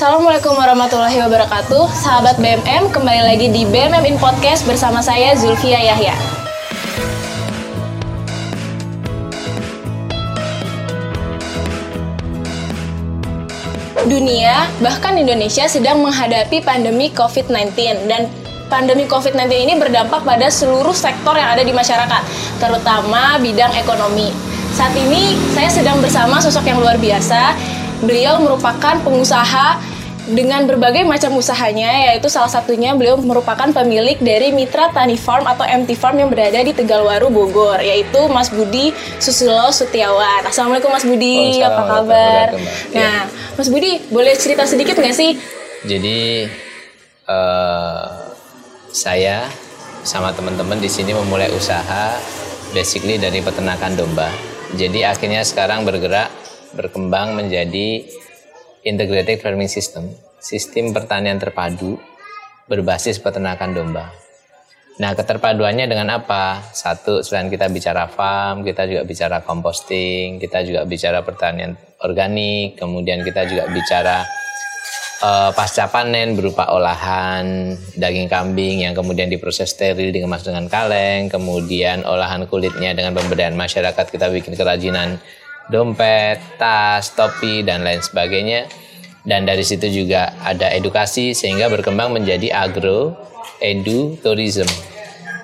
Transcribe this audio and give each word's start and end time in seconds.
Assalamualaikum 0.00 0.56
warahmatullahi 0.56 1.20
wabarakatuh 1.20 1.92
Sahabat 1.92 2.40
BMM, 2.40 2.88
kembali 2.88 3.20
lagi 3.20 3.52
di 3.52 3.68
BMM 3.68 4.00
In 4.08 4.16
Podcast 4.16 4.64
bersama 4.64 5.04
saya 5.04 5.36
Zulfia 5.36 5.76
Yahya 5.76 6.16
Dunia, 14.08 14.64
bahkan 14.80 15.20
Indonesia 15.20 15.68
sedang 15.68 16.00
menghadapi 16.00 16.64
pandemi 16.64 17.12
COVID-19 17.12 18.08
dan 18.08 18.24
pandemi 18.72 19.04
COVID-19 19.04 19.52
ini 19.52 19.76
berdampak 19.76 20.24
pada 20.24 20.48
seluruh 20.48 20.96
sektor 20.96 21.36
yang 21.36 21.52
ada 21.52 21.60
di 21.60 21.76
masyarakat, 21.76 22.22
terutama 22.56 23.36
bidang 23.36 23.76
ekonomi. 23.76 24.32
Saat 24.72 24.96
ini 24.96 25.36
saya 25.52 25.68
sedang 25.68 26.00
bersama 26.00 26.40
sosok 26.40 26.64
yang 26.64 26.80
luar 26.80 26.96
biasa. 26.96 27.52
Beliau 28.00 28.40
merupakan 28.40 28.96
pengusaha 29.04 29.89
dengan 30.30 30.62
berbagai 30.64 31.02
macam 31.02 31.34
usahanya, 31.36 32.10
yaitu 32.10 32.30
salah 32.30 32.50
satunya 32.50 32.94
beliau 32.94 33.18
merupakan 33.18 33.66
pemilik 33.74 34.16
dari 34.22 34.54
Mitra 34.54 34.94
Tani 34.94 35.18
Farm 35.18 35.42
atau 35.46 35.66
MT 35.66 35.98
Farm 35.98 36.22
yang 36.22 36.30
berada 36.30 36.62
di 36.62 36.70
Tegalwaru, 36.70 37.28
Bogor, 37.28 37.82
yaitu 37.82 38.30
Mas 38.30 38.48
Budi 38.48 38.94
Susilo 39.18 39.68
Setiawan. 39.74 40.46
Assalamualaikum 40.46 40.90
Mas 40.94 41.02
Budi, 41.02 41.58
apa 41.60 41.82
kabar? 41.82 42.46
Nah, 42.94 43.26
Mas 43.58 43.68
Budi, 43.68 43.98
boleh 44.08 44.34
cerita 44.38 44.62
sedikit 44.64 44.94
nggak 44.96 45.16
sih? 45.16 45.34
Jadi 45.84 46.46
uh, 47.26 48.06
saya 48.94 49.46
sama 50.06 50.32
teman-teman 50.32 50.78
di 50.80 50.88
sini 50.88 51.12
memulai 51.12 51.50
usaha 51.52 52.16
basically 52.72 53.18
dari 53.18 53.42
peternakan 53.42 53.98
domba. 53.98 54.30
Jadi 54.78 55.02
akhirnya 55.02 55.42
sekarang 55.42 55.82
bergerak 55.82 56.30
berkembang 56.70 57.34
menjadi 57.34 58.06
integrated 58.84 59.40
farming 59.40 59.68
system, 59.68 60.08
sistem 60.40 60.92
pertanian 60.96 61.36
terpadu 61.36 62.00
berbasis 62.70 63.18
peternakan 63.18 63.74
domba. 63.74 64.06
Nah, 65.00 65.16
keterpaduannya 65.16 65.88
dengan 65.88 66.12
apa? 66.12 66.60
Satu, 66.76 67.24
selain 67.24 67.48
kita 67.48 67.72
bicara 67.72 68.04
farm, 68.04 68.60
kita 68.60 68.84
juga 68.84 69.02
bicara 69.08 69.40
composting, 69.40 70.36
kita 70.36 70.60
juga 70.60 70.84
bicara 70.84 71.24
pertanian 71.24 71.72
organik, 72.04 72.76
kemudian 72.76 73.24
kita 73.24 73.48
juga 73.48 73.64
bicara 73.72 74.28
uh, 75.24 75.50
pasca 75.56 75.88
panen 75.88 76.36
berupa 76.36 76.68
olahan 76.72 77.72
daging 77.96 78.28
kambing 78.28 78.84
yang 78.84 78.92
kemudian 78.92 79.32
diproses 79.32 79.72
steril 79.72 80.12
dikemas 80.12 80.44
dengan 80.44 80.68
kaleng, 80.68 81.32
kemudian 81.32 82.04
olahan 82.04 82.44
kulitnya 82.44 82.92
dengan 82.92 83.16
pemberdayaan 83.16 83.56
masyarakat 83.56 84.04
kita 84.04 84.28
bikin 84.28 84.52
kerajinan 84.52 85.16
dompet, 85.70 86.42
tas, 86.58 87.14
topi 87.14 87.62
dan 87.62 87.86
lain 87.86 88.02
sebagainya. 88.02 88.66
Dan 89.22 89.46
dari 89.46 89.62
situ 89.62 89.86
juga 89.88 90.34
ada 90.42 90.72
edukasi 90.72 91.36
sehingga 91.36 91.70
berkembang 91.70 92.10
menjadi 92.10 92.50
agro 92.50 93.14
edu 93.60 94.18
tourism. 94.20 94.66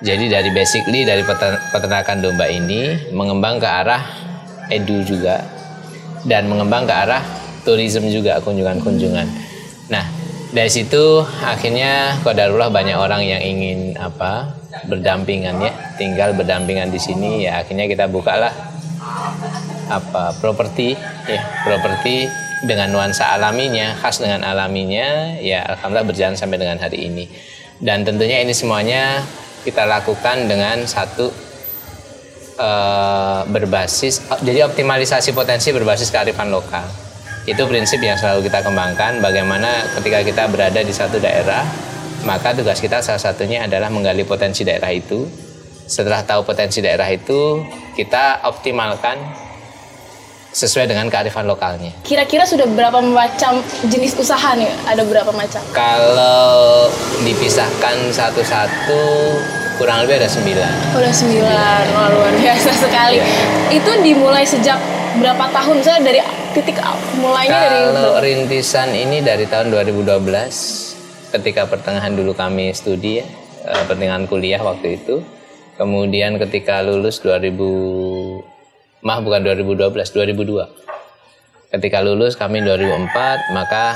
Jadi 0.01 0.29
dari 0.29 0.49
basically 0.53 1.05
dari 1.05 1.25
peternakan 1.73 2.21
domba 2.21 2.45
ini 2.45 3.09
mengembang 3.13 3.57
ke 3.57 3.65
arah 3.65 4.03
edu 4.69 5.01
juga 5.05 5.41
dan 6.25 6.49
mengembang 6.49 6.85
ke 6.85 6.93
arah 6.93 7.23
tourism 7.65 8.05
juga 8.09 8.37
kunjungan-kunjungan. 8.41 9.27
Nah, 9.89 10.05
dari 10.53 10.69
situ 10.69 11.25
akhirnya 11.41 12.17
kodarullah 12.21 12.69
banyak 12.69 12.97
orang 12.97 13.25
yang 13.25 13.41
ingin 13.41 13.97
apa 13.97 14.57
berdampingan 14.85 15.57
ya, 15.61 15.73
tinggal 15.97 16.33
berdampingan 16.37 16.93
di 16.93 16.99
sini 17.01 17.45
ya 17.49 17.61
akhirnya 17.65 17.89
kita 17.89 18.05
bukalah 18.05 18.53
apa 19.87 20.35
properti 20.39 20.93
ya 21.27 21.41
properti 21.63 22.27
dengan 22.65 22.89
nuansa 22.89 23.37
alaminya 23.37 23.93
khas 24.01 24.17
dengan 24.17 24.41
alaminya 24.41 25.37
ya 25.37 25.61
alhamdulillah 25.75 26.07
berjalan 26.07 26.35
sampai 26.37 26.57
dengan 26.57 26.77
hari 26.81 27.05
ini. 27.09 27.25
Dan 27.77 28.01
tentunya 28.01 28.41
ini 28.41 28.57
semuanya 28.57 29.21
kita 29.61 29.85
lakukan 29.85 30.49
dengan 30.49 30.81
satu 30.89 31.29
uh, 32.57 33.45
berbasis 33.45 34.25
jadi 34.41 34.65
optimalisasi 34.65 35.37
potensi 35.37 35.69
berbasis 35.69 36.09
kearifan 36.09 36.49
lokal. 36.49 36.85
Itu 37.47 37.63
prinsip 37.69 38.03
yang 38.03 38.19
selalu 38.19 38.49
kita 38.51 38.59
kembangkan 38.65 39.23
bagaimana 39.23 39.87
ketika 40.01 40.19
kita 40.25 40.43
berada 40.51 40.81
di 40.83 40.91
satu 40.91 41.15
daerah 41.21 41.63
maka 42.25 42.51
tugas 42.51 42.81
kita 42.83 42.99
salah 42.99 43.21
satunya 43.21 43.63
adalah 43.69 43.87
menggali 43.93 44.25
potensi 44.25 44.65
daerah 44.65 44.89
itu. 44.89 45.29
Setelah 45.87 46.27
tahu 46.27 46.43
potensi 46.43 46.83
daerah 46.83 47.07
itu 47.07 47.63
kita 47.95 48.43
optimalkan 48.43 49.46
sesuai 50.57 50.89
dengan 50.89 51.05
kearifan 51.05 51.45
lokalnya. 51.45 51.93
Kira-kira 52.01 52.41
sudah 52.41 52.65
berapa 52.65 52.97
macam 53.05 53.61
jenis 53.85 54.17
usaha 54.17 54.57
nih? 54.57 54.65
Ada 54.89 55.05
berapa 55.05 55.29
macam? 55.29 55.61
Kalau 55.69 56.89
dipisahkan 57.21 58.09
satu-satu 58.09 59.01
kurang 59.77 60.09
lebih 60.09 60.17
ada 60.17 60.25
sembilan. 60.25 60.73
Oh, 60.97 60.99
ada 61.05 61.13
sembilan, 61.13 61.83
oh, 61.93 62.07
luar 62.17 62.33
biasa 62.41 62.69
sekali. 62.73 63.21
Ya. 63.21 63.25
Itu 63.69 63.91
dimulai 64.01 64.41
sejak 64.49 64.81
berapa 65.21 65.45
tahun? 65.53 65.77
Saya 65.85 66.01
dari 66.01 66.17
titik 66.57 66.81
mulainya 67.21 67.53
Kalau 67.53 67.69
dari 67.69 67.79
Kalau 67.93 68.13
rintisan 68.17 68.89
ini 68.97 69.21
dari 69.21 69.45
tahun 69.45 69.69
2012 69.69 71.37
ketika 71.37 71.69
pertengahan 71.69 72.17
dulu 72.17 72.33
kami 72.33 72.73
studi 72.73 73.21
ya, 73.21 73.25
eh, 73.69 73.83
pertengahan 73.85 74.25
kuliah 74.25 74.57
waktu 74.65 74.97
itu. 74.97 75.21
Kemudian 75.77 76.41
ketika 76.41 76.81
lulus 76.81 77.21
2000 77.21 78.56
mah 79.07 79.23
bukan 79.23 79.39
2012, 79.39 79.95
2002. 79.95 80.67
Ketika 81.71 82.03
lulus 82.03 82.35
kami 82.35 82.59
2004, 82.59 83.55
maka 83.55 83.95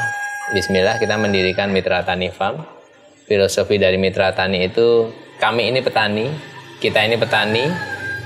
bismillah 0.56 0.96
kita 1.04 1.20
mendirikan 1.20 1.68
Mitra 1.68 2.08
Tani 2.08 2.32
Farm. 2.32 2.64
Filosofi 3.28 3.76
dari 3.76 4.00
Mitra 4.00 4.32
Tani 4.32 4.64
itu 4.64 5.12
kami 5.36 5.68
ini 5.68 5.84
petani, 5.84 6.32
kita 6.80 7.04
ini 7.04 7.20
petani, 7.20 7.68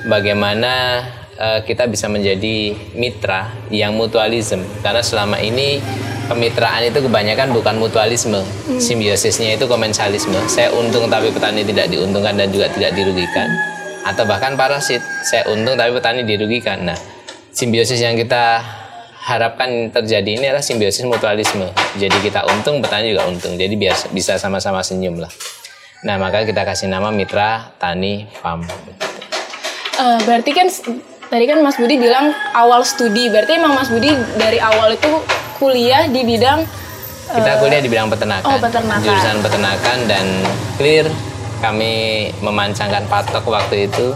bagaimana 0.05 1.01
uh, 1.41 1.59
kita 1.65 1.89
bisa 1.89 2.05
menjadi 2.05 2.77
mitra 2.93 3.49
yang 3.73 3.97
mutualisme 3.97 4.61
karena 4.81 5.01
selama 5.01 5.41
ini 5.41 5.81
kemitraan 6.25 6.89
itu 6.89 7.05
kebanyakan 7.05 7.53
bukan 7.53 7.77
mutualisme 7.77 8.41
hmm. 8.41 8.81
simbiosisnya 8.81 9.57
itu 9.57 9.69
komensalisme 9.69 10.37
saya 10.49 10.73
untung 10.73 11.05
tapi 11.05 11.29
petani 11.29 11.61
tidak 11.61 11.89
diuntungkan 11.93 12.33
dan 12.33 12.49
juga 12.49 12.65
tidak 12.73 12.97
dirugikan 12.97 13.74
atau 14.05 14.23
bahkan 14.29 14.53
parasit. 14.53 15.01
Saya 15.25 15.49
untung 15.49 15.73
tapi 15.73 15.89
petani 15.97 16.21
dirugikan. 16.21 16.85
Nah 16.85 16.97
simbiosis 17.49 17.97
yang 17.97 18.13
kita 18.13 18.61
harapkan 19.25 19.89
terjadi 19.89 20.37
ini 20.37 20.45
adalah 20.53 20.61
simbiosis 20.61 21.01
mutualisme. 21.01 21.65
Jadi 21.97 22.13
kita 22.21 22.45
untung 22.45 22.79
petani 22.85 23.17
juga 23.17 23.25
untung. 23.25 23.57
Jadi 23.57 23.73
biar 23.73 23.97
bisa 24.13 24.37
sama-sama 24.37 24.85
senyum 24.85 25.17
lah. 25.17 25.31
Nah 26.05 26.21
maka 26.21 26.45
kita 26.45 26.61
kasih 26.61 26.85
nama 26.85 27.09
mitra 27.09 27.73
tani 27.81 28.29
farm. 28.37 28.61
Uh, 29.97 30.21
berarti 30.29 30.51
kan 30.53 30.69
tadi 31.33 31.49
kan 31.49 31.65
Mas 31.65 31.81
Budi 31.81 31.97
bilang 31.97 32.29
awal 32.53 32.85
studi. 32.85 33.33
Berarti 33.33 33.57
emang 33.57 33.73
Mas 33.73 33.89
Budi 33.89 34.13
dari 34.37 34.61
awal 34.61 34.93
itu 34.93 35.09
kuliah 35.57 36.05
di 36.05 36.21
bidang 36.21 36.85
kita 37.25 37.57
uh, 37.57 37.57
kuliah 37.57 37.81
di 37.81 37.89
bidang 37.89 38.05
peternakan, 38.05 38.45
oh, 38.45 38.61
peternakan. 38.61 39.01
Jurusan 39.01 39.35
peternakan 39.41 39.97
dan 40.05 40.25
clear 40.77 41.09
kami 41.59 42.29
memancangkan 42.39 43.05
patok 43.07 43.45
waktu 43.47 43.87
itu 43.87 44.15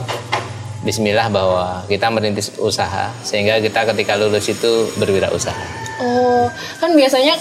Bismillah 0.80 1.28
bahwa 1.28 1.84
kita 1.92 2.08
merintis 2.08 2.56
usaha 2.56 3.12
sehingga 3.20 3.60
kita 3.60 3.84
ketika 3.92 4.16
lulus 4.16 4.48
itu 4.48 4.88
berwirausaha. 4.96 5.92
Oh, 6.00 6.48
kan 6.80 6.96
biasanya 6.96 7.36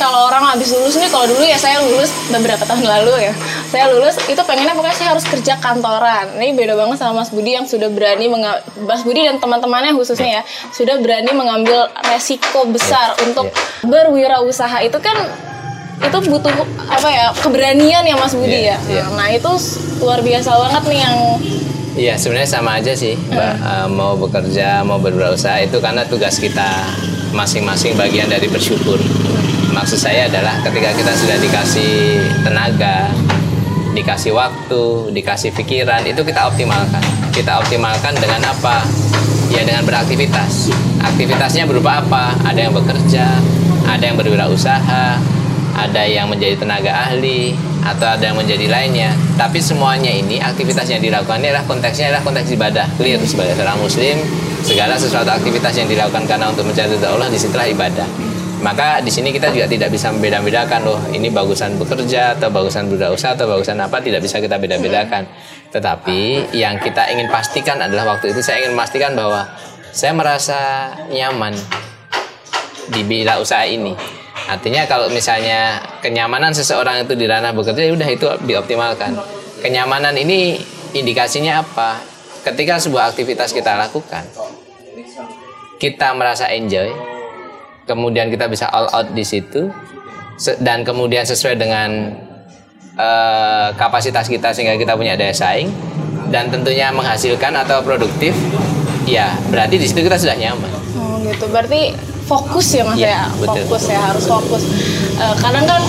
kalau 0.00 0.30
orang 0.30 0.46
habis 0.48 0.72
lulus 0.72 0.96
nih 0.96 1.10
kalau 1.12 1.28
dulu 1.28 1.44
ya 1.44 1.58
saya 1.60 1.82
lulus 1.84 2.08
beberapa 2.30 2.62
tahun 2.64 2.86
lalu 2.86 3.28
ya 3.28 3.34
saya 3.68 3.90
lulus 3.92 4.16
itu 4.30 4.38
pengennya 4.46 4.72
pokoknya 4.72 4.96
saya 4.96 5.08
harus 5.12 5.26
kerja 5.26 5.58
kantoran 5.58 6.38
ini 6.38 6.54
beda 6.54 6.78
banget 6.78 7.02
sama 7.02 7.20
Mas 7.20 7.34
Budi 7.34 7.58
yang 7.58 7.66
sudah 7.66 7.90
berani 7.90 8.30
Mas 8.86 9.02
Budi 9.02 9.26
dan 9.26 9.42
teman-temannya 9.42 9.92
khususnya 9.92 10.40
ya 10.40 10.42
sudah 10.70 10.96
berani 11.02 11.34
mengambil 11.34 11.90
resiko 12.06 12.64
besar 12.70 13.18
yeah, 13.18 13.26
untuk 13.26 13.50
yeah. 13.50 13.84
berwirausaha 13.84 14.86
itu 14.86 14.96
kan 15.02 15.18
itu 15.98 16.18
butuh 16.30 16.54
apa 16.86 17.08
ya 17.10 17.26
keberanian 17.34 18.02
ya 18.06 18.14
Mas 18.14 18.34
Budi 18.34 18.70
yeah, 18.70 18.78
ya? 18.86 19.02
yeah. 19.02 19.06
nah 19.18 19.26
itu 19.28 19.50
luar 19.98 20.22
biasa 20.22 20.50
banget 20.54 20.82
nih 20.86 21.00
yang 21.02 21.16
Iya 21.98 22.14
sebenarnya 22.14 22.46
sama 22.46 22.78
aja 22.78 22.94
sih 22.94 23.18
Mbak. 23.18 23.54
Uh, 23.58 23.88
mau 23.90 24.14
bekerja 24.14 24.86
mau 24.86 25.02
berwirausaha 25.02 25.66
itu 25.66 25.82
karena 25.82 26.06
tugas 26.06 26.38
kita 26.38 26.94
masing-masing 27.34 27.98
bagian 27.98 28.30
dari 28.30 28.46
bersyukur. 28.46 29.02
Maksud 29.74 29.98
saya 29.98 30.30
adalah 30.30 30.62
ketika 30.62 30.94
kita 30.94 31.12
sudah 31.18 31.36
dikasih 31.42 32.22
tenaga 32.46 33.10
dikasih 33.98 34.30
waktu 34.30 35.10
dikasih 35.10 35.50
pikiran 35.58 36.06
itu 36.06 36.22
kita 36.22 36.46
optimalkan. 36.46 37.02
Kita 37.34 37.58
optimalkan 37.58 38.14
dengan 38.14 38.46
apa? 38.46 38.86
Ya 39.50 39.66
dengan 39.66 39.82
beraktivitas. 39.82 40.70
Aktivitasnya 41.02 41.66
berupa 41.66 41.98
apa? 41.98 42.38
Ada 42.46 42.70
yang 42.70 42.78
bekerja 42.78 43.26
ada 43.90 44.04
yang 44.06 44.14
berwirausaha 44.14 45.18
ada 45.86 46.02
yang 46.02 46.26
menjadi 46.26 46.58
tenaga 46.58 46.90
ahli 46.90 47.54
atau 47.86 48.10
ada 48.10 48.24
yang 48.34 48.36
menjadi 48.36 48.66
lainnya 48.66 49.14
tapi 49.38 49.62
semuanya 49.62 50.10
ini 50.10 50.42
aktivitas 50.42 50.90
yang 50.90 50.98
dilakukan 50.98 51.38
adalah 51.38 51.62
konteksnya 51.62 52.10
adalah 52.10 52.26
konteks 52.26 52.50
ibadah 52.50 52.86
clear 52.98 53.22
sebagai 53.22 53.54
seorang 53.54 53.78
muslim 53.78 54.16
segala 54.66 54.98
sesuatu 54.98 55.30
aktivitas 55.30 55.78
yang 55.78 55.86
dilakukan 55.86 56.26
karena 56.26 56.50
untuk 56.50 56.66
mencari 56.66 56.98
Allah 57.06 57.30
di 57.30 57.38
situlah 57.38 57.70
ibadah 57.70 58.28
Maka 58.58 58.98
di 58.98 59.10
sini 59.14 59.30
kita 59.30 59.54
juga 59.54 59.70
tidak 59.70 59.94
bisa 59.94 60.10
membeda-bedakan 60.10 60.82
loh 60.82 60.98
ini 61.14 61.30
bagusan 61.30 61.78
bekerja 61.78 62.34
atau 62.34 62.50
bagusan 62.50 62.90
berusaha 62.90 63.38
atau 63.38 63.46
bagusan 63.46 63.78
apa 63.78 64.02
tidak 64.02 64.18
bisa 64.18 64.42
kita 64.42 64.58
beda-bedakan. 64.58 65.30
Tetapi 65.70 66.50
yang 66.58 66.74
kita 66.82 67.06
ingin 67.14 67.30
pastikan 67.30 67.78
adalah 67.78 68.18
waktu 68.18 68.34
itu 68.34 68.42
saya 68.42 68.66
ingin 68.66 68.74
memastikan 68.74 69.14
bahwa 69.14 69.46
saya 69.94 70.10
merasa 70.10 70.90
nyaman 71.06 71.54
di 72.90 73.06
bila 73.06 73.38
usaha 73.38 73.62
ini. 73.62 74.17
Artinya 74.48 74.88
kalau 74.88 75.12
misalnya 75.12 75.76
kenyamanan 76.00 76.56
seseorang 76.56 77.04
itu 77.04 77.12
di 77.12 77.28
ranah 77.28 77.52
bekerja 77.52 77.84
ya 77.84 77.92
udah 77.92 78.08
itu 78.08 78.26
dioptimalkan. 78.48 79.12
Kenyamanan 79.60 80.16
ini 80.16 80.56
indikasinya 80.96 81.60
apa? 81.60 82.00
Ketika 82.40 82.80
sebuah 82.80 83.12
aktivitas 83.12 83.52
kita 83.52 83.76
lakukan, 83.76 84.24
kita 85.76 86.16
merasa 86.16 86.48
enjoy, 86.48 86.88
kemudian 87.84 88.32
kita 88.32 88.48
bisa 88.48 88.72
all 88.72 88.88
out 88.88 89.12
di 89.12 89.20
situ, 89.20 89.68
dan 90.64 90.80
kemudian 90.80 91.28
sesuai 91.28 91.60
dengan 91.60 92.16
uh, 92.96 93.68
kapasitas 93.76 94.32
kita 94.32 94.56
sehingga 94.56 94.80
kita 94.80 94.96
punya 94.96 95.12
daya 95.12 95.34
saing, 95.36 95.68
dan 96.32 96.48
tentunya 96.48 96.88
menghasilkan 96.88 97.52
atau 97.52 97.84
produktif, 97.84 98.32
ya 99.04 99.36
berarti 99.52 99.76
di 99.76 99.84
situ 99.84 100.00
kita 100.00 100.16
sudah 100.16 100.38
nyaman. 100.40 100.72
Oh 100.96 101.20
gitu, 101.20 101.52
berarti 101.52 101.92
fokus 102.28 102.66
ya 102.76 102.82
mas 102.84 103.00
ya, 103.00 103.08
ya? 103.08 103.22
fokus 103.48 103.82
ya 103.88 103.98
harus 104.04 104.24
fokus. 104.28 104.62
Uh, 105.16 105.34
kadang 105.40 105.64
kan 105.64 105.80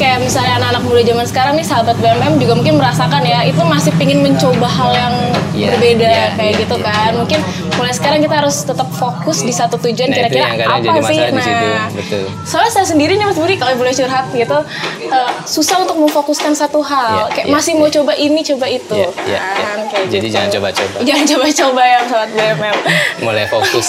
kayak 0.00 0.18
misalnya 0.24 0.58
anak-anak 0.58 0.82
muda 0.88 1.02
zaman 1.04 1.26
sekarang 1.28 1.54
nih 1.54 1.66
sahabat 1.66 1.96
BMM 2.00 2.40
juga 2.40 2.58
mungkin 2.58 2.74
merasakan 2.80 3.22
ya 3.22 3.44
itu 3.46 3.62
masih 3.62 3.92
pingin 4.00 4.24
mencoba 4.24 4.66
hal 4.66 4.90
yang 4.96 5.14
yeah, 5.54 5.70
berbeda 5.76 6.08
yeah, 6.08 6.28
kayak 6.34 6.52
yeah, 6.56 6.62
gitu 6.64 6.76
yeah. 6.80 6.88
kan 6.90 7.10
mungkin 7.14 7.40
mulai 7.78 7.94
sekarang 7.94 8.20
kita 8.20 8.36
harus 8.44 8.56
tetap 8.62 8.88
fokus 8.92 9.42
di 9.42 9.52
satu 9.54 9.76
tujuan 9.80 10.08
nah, 10.12 10.16
kira-kira 10.16 10.46
apa 10.68 11.00
sih 11.08 11.18
nah 11.32 11.88
Betul. 11.92 12.24
soalnya 12.44 12.72
saya 12.72 12.86
sendiri 12.86 13.16
nih 13.16 13.26
Mas 13.26 13.38
Budi 13.38 13.56
kalau 13.56 13.74
boleh 13.76 13.92
curhat 13.94 14.28
gitu 14.32 14.58
uh, 15.08 15.32
susah 15.48 15.82
untuk 15.82 15.96
memfokuskan 15.98 16.52
satu 16.52 16.80
hal 16.84 17.28
yeah, 17.28 17.34
kayak 17.34 17.46
yeah, 17.48 17.54
masih 17.54 17.72
yeah. 17.74 17.80
mau 17.80 17.88
coba 17.88 18.12
ini 18.16 18.40
coba 18.44 18.66
itu 18.68 18.96
yeah, 18.96 19.12
yeah, 19.28 19.42
kan 19.42 19.78
yeah. 19.78 19.90
kayak 19.90 20.06
jadi 20.08 20.26
gitu. 20.26 20.34
jangan 20.34 20.48
coba-coba 20.58 20.96
jangan 21.02 21.24
coba-coba 21.28 21.82
ya 21.82 22.00
sahabat 22.08 22.30
BMM 22.36 22.76
mulai 23.24 23.44
fokus 23.48 23.86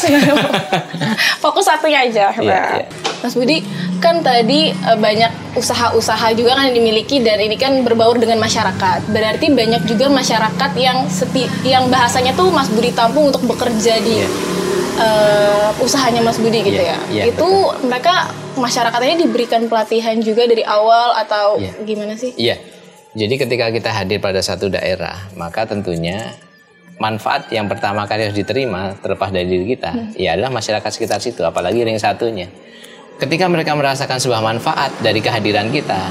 fokus 1.44 1.65
satunya 1.68 2.00
aja 2.07 2.25
yeah, 2.38 2.44
nah. 2.44 2.77
yeah. 2.79 3.12
Mas 3.24 3.39
Budi 3.39 3.63
kan 4.03 4.19
tadi 4.19 4.75
uh, 4.83 5.00
banyak 5.00 5.56
usaha-usaha 5.56 6.36
juga 6.36 6.59
kan 6.59 6.68
yang 6.68 6.83
dimiliki 6.83 7.24
dan 7.24 7.39
ini 7.39 7.56
kan 7.56 7.79
berbaur 7.88 8.19
dengan 8.19 8.36
masyarakat. 8.44 9.07
Berarti 9.07 9.47
banyak 9.47 9.88
juga 9.88 10.12
masyarakat 10.12 10.71
yang 10.75 11.07
seti 11.07 11.47
yang 11.63 11.88
bahasanya 11.88 12.36
tuh 12.36 12.51
Mas 12.51 12.68
Budi 12.68 12.91
tampung 12.91 13.31
untuk 13.31 13.47
bekerja 13.47 13.72
di 13.79 13.89
yeah. 13.89 13.99
Iya. 14.03 14.27
uh, 15.01 15.69
usahanya 15.83 16.21
Mas 16.21 16.37
Budi 16.37 16.61
gitu 16.61 16.79
yeah, 16.79 16.99
ya. 17.09 17.25
Yeah, 17.25 17.25
Itu 17.33 17.47
betul. 17.47 17.89
mereka 17.89 18.29
masyarakatnya 18.53 19.25
diberikan 19.25 19.65
pelatihan 19.65 20.17
juga 20.21 20.45
dari 20.45 20.61
awal 20.65 21.17
atau 21.17 21.57
yeah. 21.57 21.73
gimana 21.83 22.13
sih? 22.17 22.33
Iya. 22.37 22.55
Yeah. 22.55 22.59
Jadi 23.13 23.45
ketika 23.45 23.69
kita 23.69 23.93
hadir 23.93 24.17
pada 24.17 24.41
satu 24.41 24.73
daerah, 24.73 25.29
maka 25.37 25.69
tentunya 25.69 26.33
manfaat 26.97 27.45
yang 27.53 27.69
pertama 27.69 28.09
kali 28.09 28.25
harus 28.25 28.37
diterima 28.37 28.97
terlepas 28.97 29.29
dari 29.29 29.45
diri 29.45 29.65
kita, 29.77 29.93
hmm. 29.93 30.17
ya 30.17 30.33
adalah 30.33 30.49
masyarakat 30.49 30.89
sekitar 30.89 31.21
situ, 31.21 31.45
apalagi 31.45 31.85
ring 31.85 32.01
satunya 32.01 32.49
ketika 33.21 33.45
mereka 33.47 33.71
merasakan 33.77 34.17
sebuah 34.17 34.41
manfaat 34.41 34.91
dari 34.99 35.21
kehadiran 35.21 35.69
kita, 35.69 36.09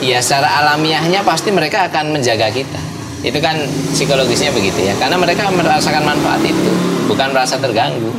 ya 0.00 0.18
secara 0.18 0.64
alamiahnya 0.64 1.20
pasti 1.26 1.52
mereka 1.52 1.86
akan 1.86 2.16
menjaga 2.16 2.48
kita. 2.50 2.80
Itu 3.24 3.40
kan 3.40 3.56
psikologisnya 3.96 4.52
begitu 4.52 4.84
ya, 4.84 4.92
karena 5.00 5.16
mereka 5.16 5.48
merasakan 5.48 6.04
manfaat 6.04 6.44
itu, 6.44 6.70
bukan 7.08 7.32
merasa 7.32 7.56
terganggu. 7.56 8.12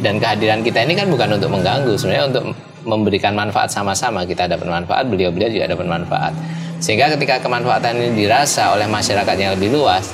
Dan 0.00 0.16
kehadiran 0.16 0.64
kita 0.64 0.88
ini 0.88 0.96
kan 0.96 1.12
bukan 1.12 1.36
untuk 1.36 1.52
mengganggu, 1.52 1.92
sebenarnya 2.00 2.24
untuk 2.32 2.44
memberikan 2.88 3.36
manfaat 3.36 3.68
sama-sama. 3.68 4.24
Kita 4.24 4.48
dapat 4.48 4.64
manfaat, 4.64 5.04
beliau-beliau 5.04 5.52
juga 5.52 5.66
dapat 5.68 5.84
manfaat. 5.84 6.32
Sehingga 6.80 7.12
ketika 7.12 7.44
kemanfaatan 7.44 7.98
ini 7.98 8.24
dirasa 8.24 8.72
oleh 8.72 8.88
masyarakat 8.88 9.36
yang 9.36 9.52
lebih 9.58 9.74
luas, 9.76 10.08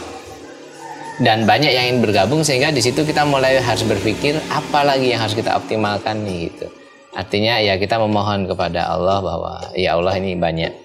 dan 1.22 1.46
banyak 1.46 1.70
yang 1.70 1.84
ingin 1.94 2.00
bergabung 2.02 2.42
sehingga 2.42 2.74
di 2.74 2.82
situ 2.82 3.06
kita 3.06 3.22
mulai 3.22 3.62
harus 3.62 3.86
berpikir 3.86 4.34
apa 4.50 4.82
lagi 4.82 5.14
yang 5.14 5.22
harus 5.22 5.38
kita 5.38 5.54
optimalkan 5.54 6.26
nih 6.26 6.50
gitu. 6.50 6.66
Artinya 7.14 7.62
ya 7.62 7.78
kita 7.78 8.02
memohon 8.02 8.50
kepada 8.50 8.90
Allah 8.90 9.22
bahwa 9.22 9.70
ya 9.78 9.94
Allah 9.94 10.18
ini 10.18 10.34
banyak 10.34 10.83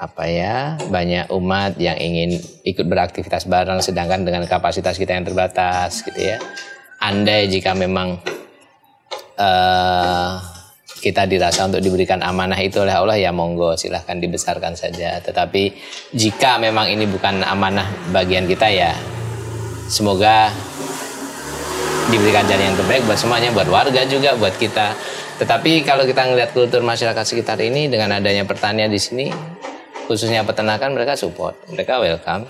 apa 0.00 0.24
ya 0.24 0.80
banyak 0.88 1.28
umat 1.28 1.76
yang 1.76 2.00
ingin 2.00 2.40
ikut 2.64 2.88
beraktivitas 2.88 3.44
bareng 3.44 3.84
sedangkan 3.84 4.24
dengan 4.24 4.48
kapasitas 4.48 4.96
kita 4.96 5.12
yang 5.12 5.28
terbatas 5.28 6.00
gitu 6.00 6.16
ya. 6.16 6.40
Andai 7.04 7.52
jika 7.52 7.76
memang 7.76 8.16
uh, 9.36 10.40
kita 11.04 11.28
dirasa 11.28 11.68
untuk 11.68 11.84
diberikan 11.84 12.24
amanah 12.24 12.56
itu 12.60 12.80
oleh 12.80 12.96
Allah 12.96 13.20
ya 13.20 13.28
monggo 13.28 13.76
silahkan 13.76 14.16
dibesarkan 14.16 14.72
saja. 14.72 15.20
Tetapi 15.20 15.76
jika 16.16 16.56
memang 16.56 16.88
ini 16.88 17.04
bukan 17.04 17.44
amanah 17.44 17.88
bagian 18.08 18.48
kita 18.48 18.72
ya 18.72 18.96
semoga 19.84 20.48
diberikan 22.08 22.48
jalan 22.48 22.72
yang 22.72 22.78
terbaik 22.80 23.04
buat 23.04 23.20
semuanya, 23.20 23.52
buat 23.52 23.68
warga 23.68 24.00
juga, 24.08 24.32
buat 24.40 24.56
kita. 24.56 24.96
Tetapi 25.40 25.84
kalau 25.84 26.04
kita 26.08 26.24
ngelihat 26.24 26.56
kultur 26.56 26.80
masyarakat 26.84 27.24
sekitar 27.24 27.60
ini 27.60 27.88
dengan 27.88 28.16
adanya 28.16 28.44
pertanian 28.44 28.92
di 28.92 29.00
sini, 29.00 29.32
khususnya 30.10 30.42
peternakan 30.42 30.90
mereka 30.90 31.14
support, 31.14 31.54
mereka 31.70 32.02
welcome, 32.02 32.42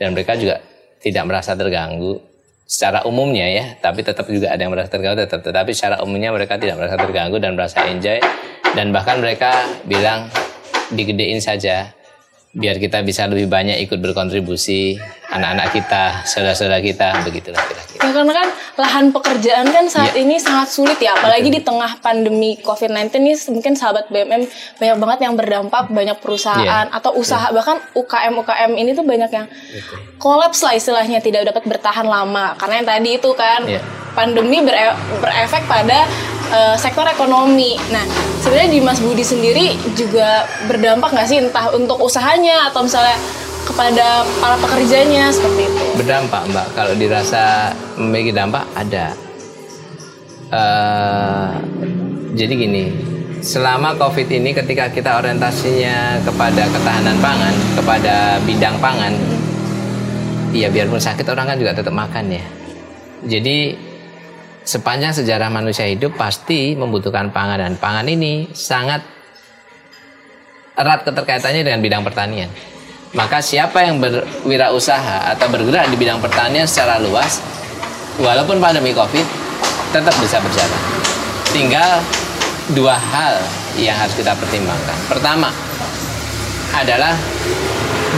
dan 0.00 0.16
mereka 0.16 0.40
juga 0.40 0.64
tidak 1.04 1.28
merasa 1.28 1.52
terganggu 1.52 2.16
secara 2.64 3.04
umumnya 3.04 3.44
ya, 3.44 3.76
tapi 3.76 4.00
tetap 4.00 4.24
juga 4.24 4.48
ada 4.48 4.64
yang 4.64 4.72
merasa 4.72 4.88
terganggu, 4.88 5.20
tetap, 5.20 5.44
tetapi 5.44 5.76
secara 5.76 6.00
umumnya 6.00 6.32
mereka 6.32 6.56
tidak 6.56 6.80
merasa 6.80 6.96
terganggu 6.96 7.36
dan 7.36 7.52
merasa 7.60 7.84
enjoy, 7.84 8.16
dan 8.72 8.88
bahkan 8.88 9.20
mereka 9.20 9.52
bilang 9.84 10.32
digedein 10.96 11.44
saja 11.44 11.92
biar 12.54 12.78
kita 12.78 13.02
bisa 13.02 13.26
lebih 13.26 13.50
banyak 13.50 13.82
ikut 13.82 13.98
berkontribusi 13.98 14.94
anak-anak 15.34 15.74
kita, 15.74 16.22
saudara-saudara 16.22 16.78
kita, 16.78 17.26
begitulah 17.26 17.58
kira-kira. 17.66 17.98
Ya, 18.06 18.10
karena 18.14 18.32
kan 18.38 18.48
lahan 18.78 19.04
pekerjaan 19.10 19.66
kan 19.74 19.90
saat 19.90 20.14
ya. 20.14 20.22
ini 20.22 20.38
sangat 20.38 20.70
sulit 20.70 20.94
ya, 21.02 21.18
apalagi 21.18 21.50
Betul. 21.50 21.58
di 21.58 21.60
tengah 21.66 21.92
pandemi 21.98 22.54
COVID-19 22.62 23.10
ini 23.18 23.34
mungkin 23.50 23.74
sahabat 23.74 24.06
BMM 24.06 24.46
banyak 24.78 24.96
banget 25.02 25.18
yang 25.26 25.34
berdampak, 25.34 25.90
banyak 25.90 26.14
perusahaan 26.22 26.86
ya. 26.86 26.94
atau 26.94 27.18
usaha 27.18 27.50
ya. 27.50 27.58
bahkan 27.58 27.82
UKM-UKM 27.98 28.72
ini 28.78 28.90
tuh 28.94 29.02
banyak 29.02 29.30
yang 29.34 29.46
kolaps 30.22 30.62
lah 30.62 30.78
istilahnya 30.78 31.18
tidak 31.18 31.50
dapat 31.50 31.66
bertahan 31.66 32.06
lama 32.06 32.54
karena 32.54 32.74
yang 32.78 32.86
tadi 32.86 33.10
itu 33.18 33.30
kan 33.34 33.66
ya. 33.66 33.82
pandemi 34.14 34.62
bere 34.62 34.94
berefek 35.18 35.66
pada 35.66 36.06
uh, 36.54 36.76
sektor 36.78 37.02
ekonomi. 37.10 37.74
Nah, 37.90 38.06
sebenarnya 38.40 38.70
di 38.70 38.80
Mas 38.80 39.02
Budi 39.02 39.26
sendiri 39.26 39.74
juga 39.98 40.46
berdampak 40.70 41.10
nggak 41.10 41.26
sih 41.26 41.38
entah 41.42 41.74
untuk 41.74 41.98
usahanya 41.98 42.70
atau 42.70 42.86
misalnya 42.86 43.18
kepada 43.66 44.22
para 44.38 44.56
pekerjanya 44.60 45.32
seperti 45.34 45.66
itu? 45.66 45.84
Berdampak, 45.98 46.46
Mbak. 46.52 46.66
Kalau 46.78 46.92
dirasa 46.94 47.74
memiliki 47.98 48.32
dampak 48.36 48.64
ada. 48.76 49.16
Uh, 50.54 51.50
jadi 52.36 52.52
gini, 52.54 52.84
selama 53.42 53.96
COVID 53.98 54.28
ini 54.30 54.54
ketika 54.54 54.92
kita 54.92 55.18
orientasinya 55.18 56.22
kepada 56.22 56.68
ketahanan 56.70 57.16
pangan, 57.18 57.54
kepada 57.74 58.14
bidang 58.44 58.76
pangan, 58.78 59.12
iya 60.54 60.70
biarpun 60.70 61.00
sakit 61.02 61.26
orang 61.26 61.50
kan 61.50 61.56
juga 61.58 61.72
tetap 61.74 61.94
makan 61.96 62.38
ya. 62.38 62.44
Jadi 63.24 63.74
sepanjang 64.64 65.12
sejarah 65.12 65.52
manusia 65.52 65.84
hidup 65.84 66.16
pasti 66.16 66.72
membutuhkan 66.74 67.30
pangan 67.30 67.60
dan 67.60 67.74
pangan 67.76 68.08
ini 68.08 68.50
sangat 68.56 69.04
erat 70.74 71.04
keterkaitannya 71.06 71.62
dengan 71.62 71.80
bidang 71.84 72.02
pertanian 72.02 72.48
maka 73.14 73.38
siapa 73.38 73.78
yang 73.86 74.02
berwirausaha 74.02 75.30
atau 75.38 75.46
bergerak 75.46 75.86
di 75.86 75.94
bidang 75.94 76.18
pertanian 76.18 76.66
secara 76.66 76.98
luas, 76.98 77.38
walaupun 78.18 78.58
pandemi 78.58 78.90
COVID, 78.90 79.22
tetap 79.94 80.14
bisa 80.18 80.42
berjalan. 80.42 80.82
Tinggal 81.54 82.02
dua 82.74 82.98
hal 82.98 83.38
yang 83.78 83.94
harus 83.94 84.18
kita 84.18 84.34
pertimbangkan. 84.34 84.98
Pertama 85.06 85.54
adalah 86.74 87.14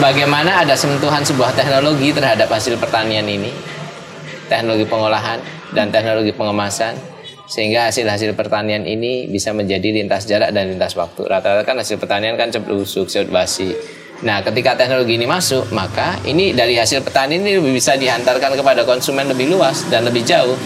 bagaimana 0.00 0.64
ada 0.64 0.72
sentuhan 0.72 1.20
sebuah 1.20 1.52
teknologi 1.52 2.16
terhadap 2.16 2.48
hasil 2.48 2.80
pertanian 2.80 3.28
ini, 3.28 3.52
teknologi 4.46 4.86
pengolahan 4.88 5.38
dan 5.74 5.90
teknologi 5.90 6.32
pengemasan, 6.32 6.94
sehingga 7.46 7.90
hasil-hasil 7.90 8.34
pertanian 8.34 8.82
ini 8.86 9.30
bisa 9.30 9.54
menjadi 9.54 9.94
lintas 9.94 10.26
jarak 10.26 10.50
dan 10.50 10.72
lintas 10.72 10.94
waktu. 10.98 11.26
Rata-rata 11.26 11.62
kan 11.62 11.78
hasil 11.78 11.98
pertanian 11.98 12.34
kan 12.34 12.50
cepat 12.50 12.70
busuk, 12.70 13.06
cepat 13.06 13.30
basi 13.30 13.74
Nah, 14.24 14.40
ketika 14.40 14.72
teknologi 14.72 15.20
ini 15.20 15.28
masuk, 15.28 15.68
maka 15.76 16.16
ini 16.24 16.56
dari 16.56 16.80
hasil 16.80 17.04
petani 17.04 17.36
ini 17.36 17.60
lebih 17.60 17.76
bisa 17.76 18.00
dihantarkan 18.00 18.56
kepada 18.56 18.88
konsumen 18.88 19.28
lebih 19.28 19.52
luas 19.52 19.84
dan 19.92 20.08
lebih 20.08 20.24
jauh. 20.24 20.56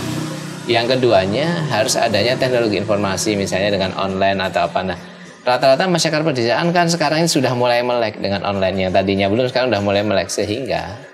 Yang 0.70 0.94
keduanya 0.94 1.66
harus 1.66 1.99
adanya 1.99 2.38
teknologi 2.38 2.78
informasi, 2.78 3.34
misalnya 3.34 3.75
dengan 3.75 3.90
online 3.99 4.38
atau 4.38 4.70
apa. 4.70 4.87
Nah, 4.87 4.99
rata-rata 5.42 5.90
masyarakat 5.90 6.22
pedesaan 6.22 6.70
kan 6.70 6.87
sekarang 6.87 7.26
ini 7.26 7.30
sudah 7.30 7.50
mulai 7.58 7.82
melek 7.82 8.22
dengan 8.22 8.46
online 8.46 8.87
yang 8.87 8.94
tadinya 8.94 9.26
belum, 9.26 9.50
sekarang 9.50 9.75
sudah 9.75 9.82
mulai 9.82 10.06
melek 10.06 10.30
sehingga 10.30 11.10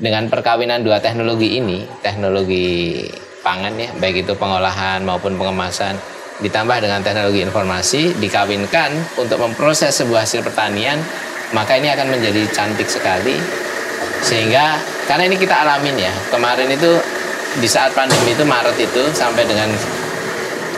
dengan 0.00 0.26
perkawinan 0.32 0.80
dua 0.80 0.98
teknologi 0.98 1.60
ini, 1.60 1.84
teknologi 2.00 3.04
pangan 3.44 3.76
ya, 3.76 3.92
baik 4.00 4.24
itu 4.24 4.32
pengolahan 4.32 5.04
maupun 5.04 5.36
pengemasan, 5.36 5.94
ditambah 6.40 6.80
dengan 6.80 7.04
teknologi 7.04 7.44
informasi 7.44 8.16
dikawinkan 8.16 8.96
untuk 9.20 9.36
memproses 9.36 9.92
sebuah 10.00 10.24
hasil 10.24 10.40
pertanian 10.40 10.96
maka 11.52 11.76
ini 11.76 11.90
akan 11.92 12.16
menjadi 12.16 12.42
cantik 12.50 12.88
sekali. 12.88 13.36
Sehingga 14.24 14.80
karena 15.08 15.28
ini 15.28 15.36
kita 15.36 15.64
alamin 15.64 15.96
ya 15.96 16.12
kemarin 16.32 16.68
itu 16.72 16.96
di 17.60 17.68
saat 17.68 17.92
pandemi 17.92 18.32
itu 18.32 18.44
Maret 18.44 18.76
itu 18.78 19.02
sampai 19.12 19.44
dengan 19.44 19.68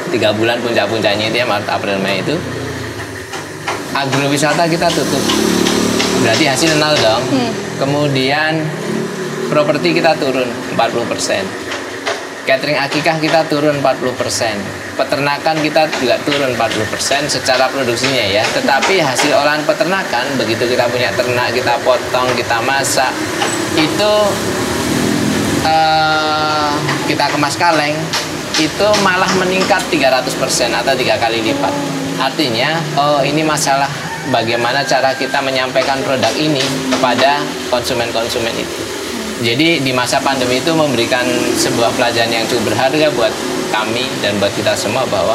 tiga 0.09 0.33
bulan 0.33 0.59
puncak-puncaknya 0.63 1.31
itu 1.31 1.37
ya 1.43 1.47
Maret 1.47 1.69
April 1.69 1.99
Mei 2.01 2.23
itu 2.23 2.35
agrowisata 3.93 4.67
kita 4.67 4.89
tutup. 4.91 5.23
Berarti 6.23 6.45
hasil 6.49 6.79
nol 6.79 6.97
dong. 6.99 7.23
Hmm. 7.35 7.53
kemudian 7.83 8.63
properti 9.53 9.93
kita 9.93 10.17
turun 10.17 10.49
40% 10.73 11.73
catering 12.43 12.79
akikah 12.79 13.23
kita 13.23 13.47
turun 13.47 13.79
40%. 13.79 14.99
Peternakan 14.99 15.57
kita 15.63 15.87
juga 15.99 16.19
turun 16.27 16.53
40% 16.59 17.31
secara 17.31 17.71
produksinya 17.71 18.25
ya. 18.27 18.43
Tetapi 18.43 18.99
hasil 18.99 19.31
olahan 19.31 19.63
peternakan 19.63 20.35
begitu 20.37 20.67
kita 20.67 20.91
punya 20.91 21.15
ternak, 21.15 21.55
kita 21.55 21.79
potong, 21.87 22.29
kita 22.35 22.59
masak 22.67 23.15
itu 23.79 24.13
uh, 25.65 26.75
kita 27.09 27.31
kemas 27.33 27.57
kaleng 27.57 27.97
itu 28.61 28.87
malah 29.01 29.31
meningkat 29.41 29.81
300% 29.89 30.29
atau 30.77 30.93
tiga 30.99 31.17
kali 31.17 31.41
lipat. 31.41 31.73
Artinya, 32.21 32.77
oh 33.01 33.25
ini 33.25 33.41
masalah 33.41 33.89
bagaimana 34.29 34.85
cara 34.85 35.17
kita 35.17 35.41
menyampaikan 35.41 36.05
produk 36.05 36.31
ini 36.37 36.63
kepada 36.93 37.41
konsumen-konsumen 37.73 38.53
itu. 38.61 38.92
Jadi 39.43 39.83
di 39.83 39.91
masa 39.91 40.23
pandemi 40.23 40.63
itu 40.63 40.71
memberikan 40.71 41.27
sebuah 41.59 41.91
pelajaran 41.99 42.31
yang 42.31 42.47
cukup 42.47 42.71
berharga 42.71 43.11
buat 43.11 43.35
kami 43.75 44.07
dan 44.23 44.39
buat 44.39 44.55
kita 44.55 44.79
semua 44.79 45.03
bahwa 45.11 45.35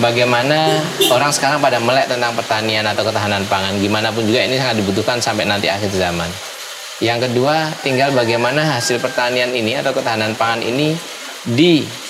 bagaimana 0.00 0.80
orang 1.12 1.28
sekarang 1.28 1.60
pada 1.60 1.76
melek 1.76 2.08
tentang 2.08 2.32
pertanian 2.32 2.80
atau 2.88 3.04
ketahanan 3.04 3.44
pangan. 3.44 3.76
Gimana 3.76 4.08
pun 4.08 4.24
juga 4.24 4.40
ini 4.40 4.56
sangat 4.56 4.80
dibutuhkan 4.80 5.20
sampai 5.20 5.44
nanti 5.44 5.68
akhir 5.68 5.92
zaman. 5.92 6.32
Yang 7.04 7.28
kedua, 7.28 7.68
tinggal 7.84 8.16
bagaimana 8.16 8.80
hasil 8.80 8.96
pertanian 8.96 9.52
ini 9.52 9.76
atau 9.76 9.92
ketahanan 9.92 10.32
pangan 10.32 10.64
ini 10.64 10.96
diproses 11.44 12.00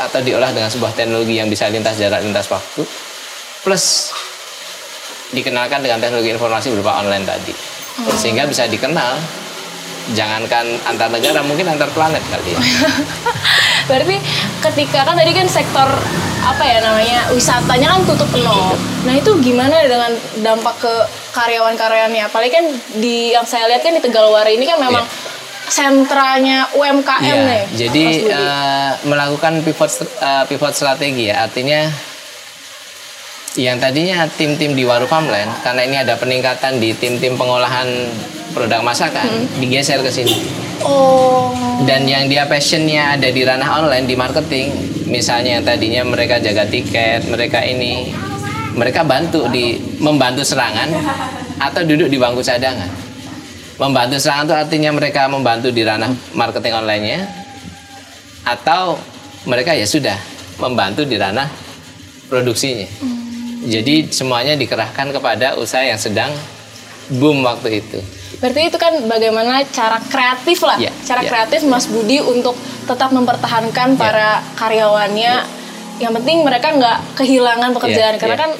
atau 0.00 0.24
diolah 0.24 0.56
dengan 0.56 0.72
sebuah 0.72 0.96
teknologi 0.96 1.36
yang 1.36 1.52
bisa 1.52 1.68
lintas 1.68 2.00
jarak, 2.00 2.24
lintas 2.24 2.48
waktu, 2.48 2.80
plus 3.60 4.08
dikenalkan 5.36 5.84
dengan 5.84 6.00
teknologi 6.00 6.32
informasi 6.32 6.72
berupa 6.72 7.04
online 7.04 7.28
tadi. 7.28 7.52
Sehingga 8.16 8.48
bisa 8.48 8.64
dikenal 8.64 9.39
jangankan 10.12 10.66
antar 10.86 11.08
negara 11.10 11.40
mungkin 11.44 11.66
antar 11.70 11.88
planet 11.94 12.22
kali 12.30 12.54
ya. 12.56 12.60
Berarti 13.90 14.16
ketika 14.70 15.02
kan 15.06 15.14
tadi 15.18 15.32
kan 15.34 15.46
sektor 15.50 15.88
apa 16.40 16.62
ya 16.64 16.78
namanya 16.82 17.30
wisatanya 17.34 17.98
kan 17.98 18.00
tutup 18.06 18.28
penuh. 18.30 18.74
Nah 19.06 19.14
itu 19.16 19.30
gimana 19.42 19.82
dengan 19.86 20.12
dampak 20.40 20.76
ke 20.80 20.94
karyawan-karyawannya? 21.36 22.22
Apalagi 22.26 22.52
kan 22.52 22.66
di 22.98 23.34
yang 23.34 23.46
saya 23.46 23.66
lihat 23.70 23.82
kan 23.82 23.96
di 23.96 24.02
Tegalwari 24.02 24.56
ini 24.56 24.66
kan 24.66 24.78
memang 24.78 25.04
yeah. 25.04 25.70
sentranya 25.70 26.58
UMKM 26.74 27.24
yeah. 27.24 27.48
nih. 27.48 27.62
Jadi 27.74 28.04
uh, 28.30 28.90
melakukan 29.06 29.62
pivot 29.66 29.90
uh, 30.22 30.44
pivot 30.46 30.74
strategi 30.74 31.30
ya 31.30 31.46
artinya 31.46 31.90
yang 33.58 33.82
tadinya 33.82 34.30
tim-tim 34.30 34.78
di 34.78 34.86
Waru 34.86 35.10
Farmland 35.10 35.50
karena 35.66 35.82
ini 35.82 35.96
ada 35.98 36.14
peningkatan 36.14 36.78
di 36.78 36.94
tim-tim 36.94 37.34
pengolahan 37.34 37.88
produk 38.52 38.82
masakan 38.82 39.26
hmm. 39.26 39.60
digeser 39.62 40.00
ke 40.02 40.10
sini. 40.10 40.36
Oh. 40.82 41.52
Dan 41.84 42.08
yang 42.08 42.28
dia 42.28 42.48
passionnya 42.48 43.16
ada 43.16 43.28
di 43.28 43.40
ranah 43.44 43.68
online 43.80 44.08
di 44.08 44.16
marketing, 44.16 44.68
misalnya 45.08 45.60
yang 45.60 45.64
tadinya 45.64 46.02
mereka 46.04 46.40
jaga 46.40 46.64
tiket, 46.68 47.28
mereka 47.28 47.60
ini, 47.64 48.12
mereka 48.76 49.04
bantu 49.04 49.48
di 49.48 49.76
membantu 50.00 50.44
serangan 50.44 50.88
atau 51.60 51.82
duduk 51.84 52.08
di 52.08 52.16
bangku 52.16 52.40
cadangan. 52.40 52.88
Membantu 53.80 54.20
serangan 54.20 54.44
itu 54.44 54.56
artinya 54.56 54.90
mereka 54.92 55.24
membantu 55.28 55.72
di 55.72 55.82
ranah 55.84 56.12
marketing 56.36 56.84
onlinenya 56.84 57.20
atau 58.44 59.00
mereka 59.48 59.72
ya 59.72 59.88
sudah 59.88 60.16
membantu 60.60 61.04
di 61.08 61.16
ranah 61.16 61.48
produksinya. 62.28 62.88
Hmm. 63.00 63.20
Jadi 63.68 64.08
semuanya 64.08 64.56
dikerahkan 64.56 65.12
kepada 65.12 65.56
usaha 65.56 65.84
yang 65.84 66.00
sedang 66.00 66.32
boom 67.18 67.42
waktu 67.42 67.82
itu. 67.82 67.98
Berarti 68.40 68.60
itu 68.72 68.78
kan 68.80 68.94
bagaimana 69.04 69.60
cara 69.68 70.00
kreatif 70.00 70.64
lah, 70.64 70.80
yeah, 70.80 70.94
cara 71.04 71.20
yeah. 71.20 71.28
kreatif 71.28 71.60
Mas 71.68 71.84
Budi 71.90 72.22
untuk 72.22 72.56
tetap 72.88 73.12
mempertahankan 73.12 73.94
yeah. 73.94 74.00
para 74.00 74.30
karyawannya. 74.56 75.34
Yeah. 75.44 75.58
Yang 76.00 76.12
penting 76.22 76.36
mereka 76.46 76.72
nggak 76.72 76.98
kehilangan 77.20 77.76
pekerjaan 77.76 78.16
yeah, 78.16 78.20
karena 78.22 78.36
yeah. 78.38 78.44
kan 78.46 78.50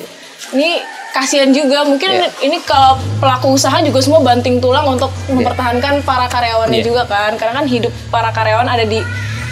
ini 0.52 0.70
kasihan 1.10 1.50
juga 1.50 1.82
mungkin 1.86 2.10
yeah. 2.10 2.30
ini 2.44 2.62
kalau 2.62 2.98
pelaku 3.18 3.54
usaha 3.54 3.74
juga 3.82 3.98
semua 4.04 4.20
banting 4.22 4.62
tulang 4.62 4.86
untuk 4.86 5.10
yeah. 5.26 5.34
mempertahankan 5.38 6.04
para 6.06 6.26
karyawannya 6.30 6.80
yeah. 6.80 6.86
juga 6.86 7.02
kan 7.06 7.34
karena 7.34 7.62
kan 7.62 7.66
hidup 7.66 7.92
para 8.12 8.30
karyawan 8.30 8.68
ada 8.68 8.86
di 8.86 9.02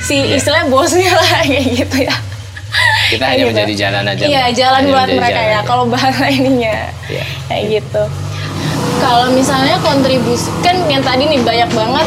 si 0.03 0.17
yeah. 0.23 0.39
istilahnya 0.39 0.67
bosnya 0.71 1.11
lah 1.11 1.29
kayak 1.49 1.65
gitu 1.73 1.97
ya 2.07 2.15
kita 3.09 3.25
hanya 3.25 3.41
gitu. 3.41 3.51
menjadi 3.51 3.75
jalan 3.75 4.05
aja 4.05 4.25
iya 4.29 4.45
jalan 4.53 4.83
buat 4.93 5.09
mereka 5.09 5.41
ya 5.41 5.61
kalau 5.65 5.85
bahasa 5.89 6.25
ininya 6.29 6.93
yeah. 7.11 7.27
kayak 7.51 7.81
gitu 7.81 8.03
kalau 8.99 9.31
misalnya 9.33 9.79
kontribusi 9.81 10.51
kan 10.61 10.77
yang 10.91 11.03
tadi 11.03 11.27
nih 11.31 11.41
banyak 11.43 11.71
banget 11.73 12.07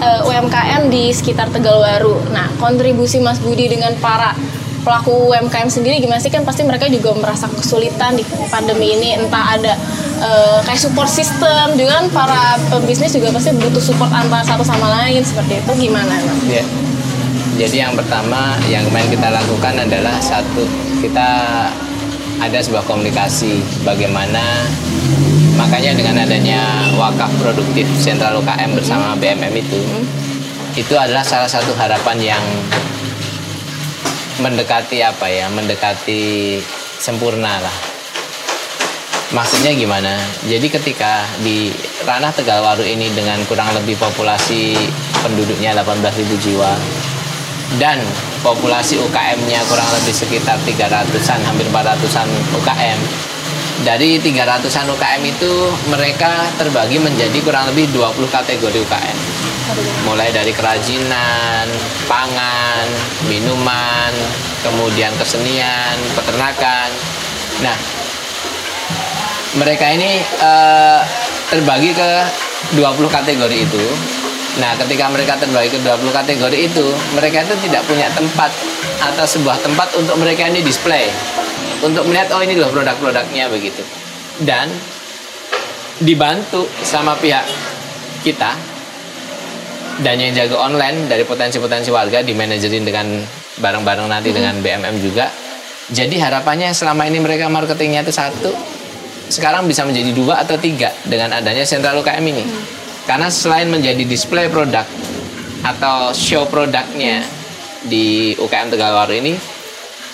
uh, 0.00 0.20
eh, 0.24 0.28
UMKM 0.28 0.88
di 0.88 1.12
sekitar 1.12 1.52
Tegalwaru. 1.52 2.32
Nah, 2.32 2.48
kontribusi 2.56 3.20
Mas 3.20 3.38
Budi 3.40 3.68
dengan 3.68 3.92
para 4.00 4.32
pelaku 4.80 5.28
UMKM 5.28 5.68
sendiri 5.68 6.00
gimana 6.00 6.16
sih 6.16 6.32
kan 6.32 6.40
pasti 6.40 6.64
mereka 6.64 6.88
juga 6.88 7.12
merasa 7.12 7.44
kesulitan 7.52 8.16
di 8.16 8.24
pandemi 8.48 8.96
ini 8.96 9.12
entah 9.12 9.60
ada 9.60 9.76
uh, 10.24 10.58
kayak 10.64 10.80
support 10.80 11.04
system 11.04 11.76
juga 11.76 12.00
kan 12.00 12.06
para 12.08 12.42
pebisnis 12.72 13.12
juga 13.12 13.28
pasti 13.28 13.52
butuh 13.60 13.82
support 13.82 14.08
antara 14.08 14.40
satu 14.40 14.64
sama 14.64 14.88
lain 15.04 15.20
seperti 15.20 15.60
itu 15.60 15.72
gimana 15.88 16.16
Mas? 16.24 16.40
Yeah. 16.48 16.66
Jadi 17.60 17.76
yang 17.76 17.92
pertama 17.92 18.56
yang 18.72 18.88
kemarin 18.88 19.12
kita 19.12 19.28
lakukan 19.28 19.74
adalah 19.84 20.16
satu 20.16 20.64
kita 21.04 21.28
ada 22.40 22.58
sebuah 22.64 22.88
komunikasi 22.88 23.60
bagaimana 23.84 24.64
makanya 25.58 25.96
dengan 25.96 26.22
adanya 26.22 26.60
wakaf 26.94 27.30
produktif 27.40 27.86
sentral 27.98 28.38
UKM 28.42 28.76
bersama 28.76 29.16
BMM 29.18 29.54
itu 29.56 29.80
itu 30.78 30.94
adalah 30.94 31.26
salah 31.26 31.50
satu 31.50 31.74
harapan 31.74 32.36
yang 32.36 32.44
mendekati 34.40 35.02
apa 35.04 35.26
ya 35.28 35.46
mendekati 35.52 36.56
sempurna 37.00 37.60
lah. 37.60 37.76
Maksudnya 39.30 39.70
gimana? 39.78 40.18
Jadi 40.42 40.66
ketika 40.66 41.22
di 41.38 41.70
ranah 42.02 42.34
Tegalwaru 42.34 42.82
ini 42.82 43.14
dengan 43.14 43.38
kurang 43.46 43.70
lebih 43.78 43.94
populasi 43.94 44.74
penduduknya 45.22 45.70
18.000 45.78 46.34
jiwa 46.42 46.72
dan 47.78 48.02
populasi 48.42 48.98
UKM-nya 48.98 49.62
kurang 49.70 49.86
lebih 49.94 50.10
sekitar 50.10 50.58
300-an 50.66 51.40
hampir 51.46 51.66
400-an 51.70 52.26
UKM 52.58 52.98
dari 53.80 54.20
300-an 54.20 54.92
UKM 54.92 55.22
itu 55.24 55.52
mereka 55.88 56.52
terbagi 56.60 57.00
menjadi 57.00 57.38
kurang 57.40 57.72
lebih 57.72 57.88
20 57.96 58.28
kategori 58.28 58.78
UKM. 58.84 59.18
Mulai 60.04 60.28
dari 60.34 60.52
kerajinan, 60.52 61.64
pangan, 62.04 62.84
minuman, 63.30 64.12
kemudian 64.60 65.14
kesenian, 65.16 65.96
peternakan. 66.12 66.90
Nah, 67.64 67.76
mereka 69.56 69.86
ini 69.88 70.20
uh, 70.44 71.00
terbagi 71.48 71.96
ke 71.96 72.10
20 72.76 72.84
kategori 73.08 73.56
itu. 73.56 73.84
Nah, 74.58 74.74
ketika 74.76 75.08
mereka 75.08 75.38
terbagi 75.38 75.78
ke 75.78 75.80
20 75.80 76.10
kategori 76.10 76.58
itu, 76.58 76.86
mereka 77.16 77.46
itu 77.46 77.54
tidak 77.64 77.86
punya 77.86 78.10
tempat 78.12 78.50
atau 79.00 79.24
sebuah 79.24 79.56
tempat 79.62 79.94
untuk 79.96 80.20
mereka 80.20 80.44
ini 80.50 80.60
display 80.60 81.08
untuk 81.80 82.04
melihat 82.08 82.28
oh 82.36 82.42
ini 82.44 82.60
loh 82.60 82.68
produk-produknya 82.68 83.48
begitu 83.48 83.82
dan 84.44 84.68
dibantu 86.00 86.64
sama 86.80 87.16
pihak 87.16 87.44
kita 88.24 88.56
dan 90.00 90.16
yang 90.16 90.32
jaga 90.32 90.56
online 90.56 91.08
dari 91.08 91.28
potensi-potensi 91.28 91.92
warga 91.92 92.24
di 92.24 92.32
manajerin 92.32 92.84
dengan 92.84 93.06
bareng-bareng 93.60 94.08
nanti 94.08 94.32
hmm. 94.32 94.36
dengan 94.36 94.54
BMM 94.64 94.96
juga 95.04 95.28
jadi 95.92 96.16
harapannya 96.30 96.72
selama 96.72 97.04
ini 97.04 97.20
mereka 97.20 97.52
marketingnya 97.52 98.04
itu 98.08 98.12
satu 98.14 98.52
sekarang 99.30 99.68
bisa 99.68 99.84
menjadi 99.84 100.10
dua 100.16 100.42
atau 100.42 100.56
tiga 100.56 100.90
dengan 101.04 101.36
adanya 101.36 101.68
sentral 101.68 102.00
UKM 102.00 102.24
ini 102.24 102.44
hmm. 102.44 102.62
karena 103.04 103.28
selain 103.28 103.68
menjadi 103.68 104.04
display 104.08 104.48
produk 104.48 104.88
atau 105.60 106.16
show 106.16 106.48
produknya 106.48 107.20
di 107.84 108.32
UKM 108.40 108.72
Tegalwaru 108.72 109.12
ini 109.20 109.59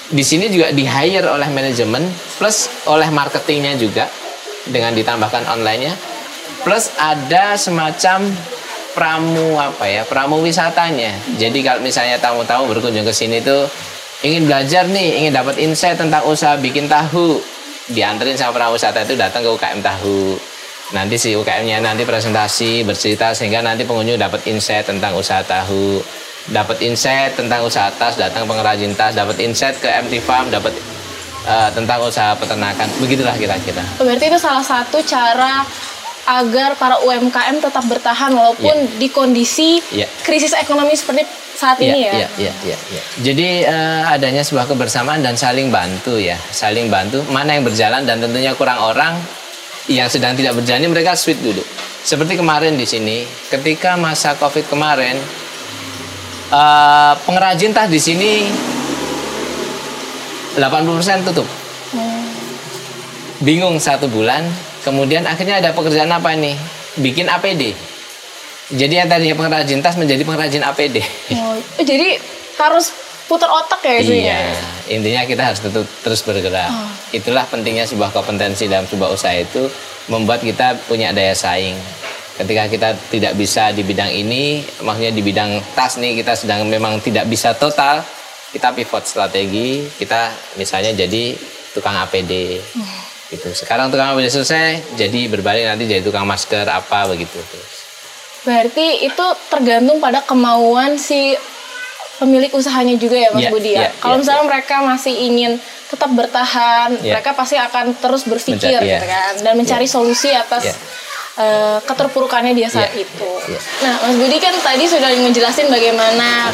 di 0.07 0.23
sini 0.23 0.47
juga 0.47 0.71
di 0.71 0.87
hire 0.87 1.27
oleh 1.27 1.51
manajemen 1.51 2.07
plus 2.39 2.71
oleh 2.87 3.11
marketingnya 3.11 3.75
juga 3.75 4.07
dengan 4.67 4.95
ditambahkan 4.95 5.47
onlinenya. 5.51 5.95
Plus 6.63 6.91
ada 6.99 7.55
semacam 7.59 8.27
pramu 8.95 9.59
apa 9.59 9.85
ya 9.87 10.03
pramu 10.07 10.43
wisatanya. 10.43 11.15
Jadi 11.39 11.63
kalau 11.63 11.83
misalnya 11.83 12.17
tamu-tamu 12.17 12.71
berkunjung 12.71 13.07
ke 13.07 13.15
sini 13.15 13.43
tuh 13.43 13.67
ingin 14.23 14.49
belajar 14.49 14.89
nih, 14.89 15.23
ingin 15.23 15.33
dapat 15.35 15.61
insight 15.61 16.01
tentang 16.01 16.25
usaha 16.25 16.57
bikin 16.57 16.89
tahu, 16.89 17.39
dianterin 17.93 18.39
sama 18.39 18.57
para 18.57 18.73
wisata 18.73 19.05
itu 19.05 19.15
datang 19.15 19.45
ke 19.45 19.51
UKM 19.53 19.81
tahu. 19.85 20.39
Nanti 20.95 21.19
si 21.19 21.35
UKM-nya 21.35 21.83
nanti 21.83 22.07
presentasi, 22.07 22.87
bercerita 22.87 23.35
sehingga 23.35 23.59
nanti 23.59 23.83
pengunjung 23.83 24.23
dapat 24.23 24.47
insight 24.47 24.87
tentang 24.87 25.19
usaha 25.19 25.43
tahu, 25.43 25.99
dapat 26.51 26.79
insight 26.83 27.35
tentang 27.35 27.67
usaha 27.67 27.91
tas, 27.95 28.15
datang 28.15 28.47
pengrajin 28.47 28.95
tas, 28.95 29.15
dapat 29.15 29.39
insight 29.43 29.79
ke 29.83 29.89
MT 29.91 30.23
Farm, 30.23 30.47
dapat 30.51 30.75
uh, 31.47 31.71
tentang 31.75 32.03
usaha 32.07 32.35
peternakan. 32.39 32.87
Begitulah 33.03 33.35
kira-kira. 33.35 33.83
Berarti 33.99 34.25
itu 34.31 34.39
salah 34.39 34.63
satu 34.63 35.03
cara 35.03 35.67
agar 36.27 36.75
para 36.75 36.99
UMKM 37.07 37.63
tetap 37.63 37.87
bertahan 37.87 38.35
walaupun 38.35 38.75
yeah. 38.75 38.99
di 38.99 39.09
kondisi 39.15 39.79
yeah. 39.95 40.11
krisis 40.27 40.51
ekonomi 40.59 40.99
seperti 40.99 41.23
saat 41.55 41.79
yeah, 41.79 41.87
ini 41.95 42.01
ya. 42.03 42.13
Iya, 42.13 42.29
iya, 42.37 42.53
iya, 42.67 42.79
iya. 42.91 43.03
Jadi 43.23 43.49
uh, 43.63 44.03
adanya 44.11 44.43
sebuah 44.43 44.67
kebersamaan 44.67 45.23
dan 45.23 45.39
saling 45.39 45.71
bantu 45.71 46.19
ya, 46.19 46.35
saling 46.51 46.91
bantu. 46.91 47.23
Mana 47.31 47.55
yang 47.55 47.63
berjalan 47.63 48.03
dan 48.03 48.19
tentunya 48.19 48.53
kurang 48.59 48.83
orang 48.83 49.15
yang 49.87 50.11
sedang 50.11 50.35
tidak 50.35 50.59
berjalan 50.59 50.91
mereka 50.91 51.15
switch 51.15 51.39
dulu. 51.39 51.63
Seperti 52.07 52.39
kemarin 52.39 52.79
di 52.79 52.87
sini, 52.87 53.27
ketika 53.51 53.99
masa 53.99 54.35
Covid 54.39 54.67
kemarin, 54.71 55.19
uh, 56.51 57.13
pengrajin 57.25 57.73
tas 57.73 57.89
di 57.89 58.01
sini 58.01 58.47
80% 60.59 61.27
tutup. 61.31 61.49
Hmm. 61.93 62.27
Bingung 63.45 63.77
satu 63.77 64.09
bulan, 64.09 64.49
kemudian 64.83 65.29
akhirnya 65.29 65.61
ada 65.61 65.71
pekerjaan 65.77 66.11
apa 66.11 66.33
nih? 66.33 66.57
Bikin 66.97 67.29
APD 67.29 67.77
jadi 68.75 69.07
yang 69.07 69.09
tadinya 69.09 69.39
pengrajin 69.39 69.79
tas 69.79 69.95
menjadi 69.95 70.27
pengrajin 70.27 70.63
APD. 70.67 70.99
Oh, 71.39 71.55
jadi 71.79 72.19
harus 72.59 72.91
putar 73.31 73.47
otak 73.47 73.79
ya 73.87 73.99
sih. 74.03 74.19
Iya, 74.27 74.43
intinya 74.91 75.23
kita 75.23 75.43
harus 75.47 75.63
tetap 75.63 75.87
terus 76.03 76.21
bergerak. 76.27 76.67
Oh. 76.67 76.91
Itulah 77.15 77.47
pentingnya 77.47 77.87
sebuah 77.87 78.11
kompetensi 78.11 78.67
dalam 78.67 78.91
sebuah 78.91 79.15
usaha 79.15 79.39
itu 79.39 79.71
membuat 80.11 80.43
kita 80.43 80.75
punya 80.91 81.15
daya 81.15 81.31
saing. 81.31 81.79
Ketika 82.37 82.69
kita 82.69 82.89
tidak 83.09 83.33
bisa 83.33 83.73
di 83.73 83.81
bidang 83.81 84.13
ini, 84.13 84.61
maksudnya 84.85 85.13
di 85.13 85.23
bidang 85.25 85.57
tas 85.73 85.97
nih 85.97 86.21
kita 86.21 86.37
sedang 86.37 86.69
memang 86.69 87.01
tidak 87.01 87.25
bisa 87.33 87.57
total, 87.57 88.05
kita 88.53 88.77
pivot 88.77 89.05
strategi, 89.09 89.89
kita 89.97 90.33
misalnya 90.61 90.93
jadi 90.93 91.33
tukang 91.73 91.97
APD. 91.97 92.61
Gitu. 93.33 93.49
Sekarang 93.57 93.89
tukang 93.89 94.13
APD 94.13 94.29
selesai, 94.29 94.97
jadi 95.01 95.33
berbalik 95.33 95.65
nanti 95.65 95.89
jadi 95.89 96.05
tukang 96.05 96.29
masker 96.29 96.69
apa 96.69 97.09
begitu. 97.09 97.41
Terus. 97.41 97.73
Berarti 98.47 99.09
itu 99.09 99.27
tergantung 99.51 99.99
pada 99.99 100.23
kemauan 100.23 101.01
si 101.01 101.35
pemilik 102.17 102.53
usahanya 102.53 102.97
juga 102.97 103.17
ya 103.17 103.29
Mas 103.33 103.45
yeah, 103.45 103.53
Budi 103.53 103.71
ya. 103.75 103.81
Yeah, 103.89 103.93
Kalau 104.01 104.15
yeah, 104.17 104.21
misalnya 104.25 104.43
yeah. 104.45 104.51
mereka 104.53 104.77
masih 104.85 105.15
ingin 105.17 105.53
tetap 105.87 106.11
bertahan, 106.15 106.89
yeah. 107.03 107.19
mereka 107.19 107.31
pasti 107.37 107.57
akan 107.61 107.95
terus 107.99 108.23
berpikir 108.25 108.81
Mencari, 108.81 108.93
gitu 108.93 109.07
yeah. 109.07 109.15
kan 109.19 109.33
dan 109.45 109.53
mencari 109.59 109.87
yeah. 109.87 109.95
solusi 109.95 110.31
atas 110.33 110.65
yeah. 110.73 110.77
Uh, 111.37 111.79
keterpurukannya 111.85 112.53
dia 112.57 112.69
saat 112.69 112.93
yeah. 112.97 113.05
itu. 113.05 113.31
Yeah. 113.49 113.63
Nah, 113.85 113.95
Mas 114.09 114.17
Budi 114.19 114.37
kan 114.41 114.55
tadi 114.61 114.85
sudah 114.89 115.09
menjelaskan 115.13 115.69
bagaimana 115.69 116.51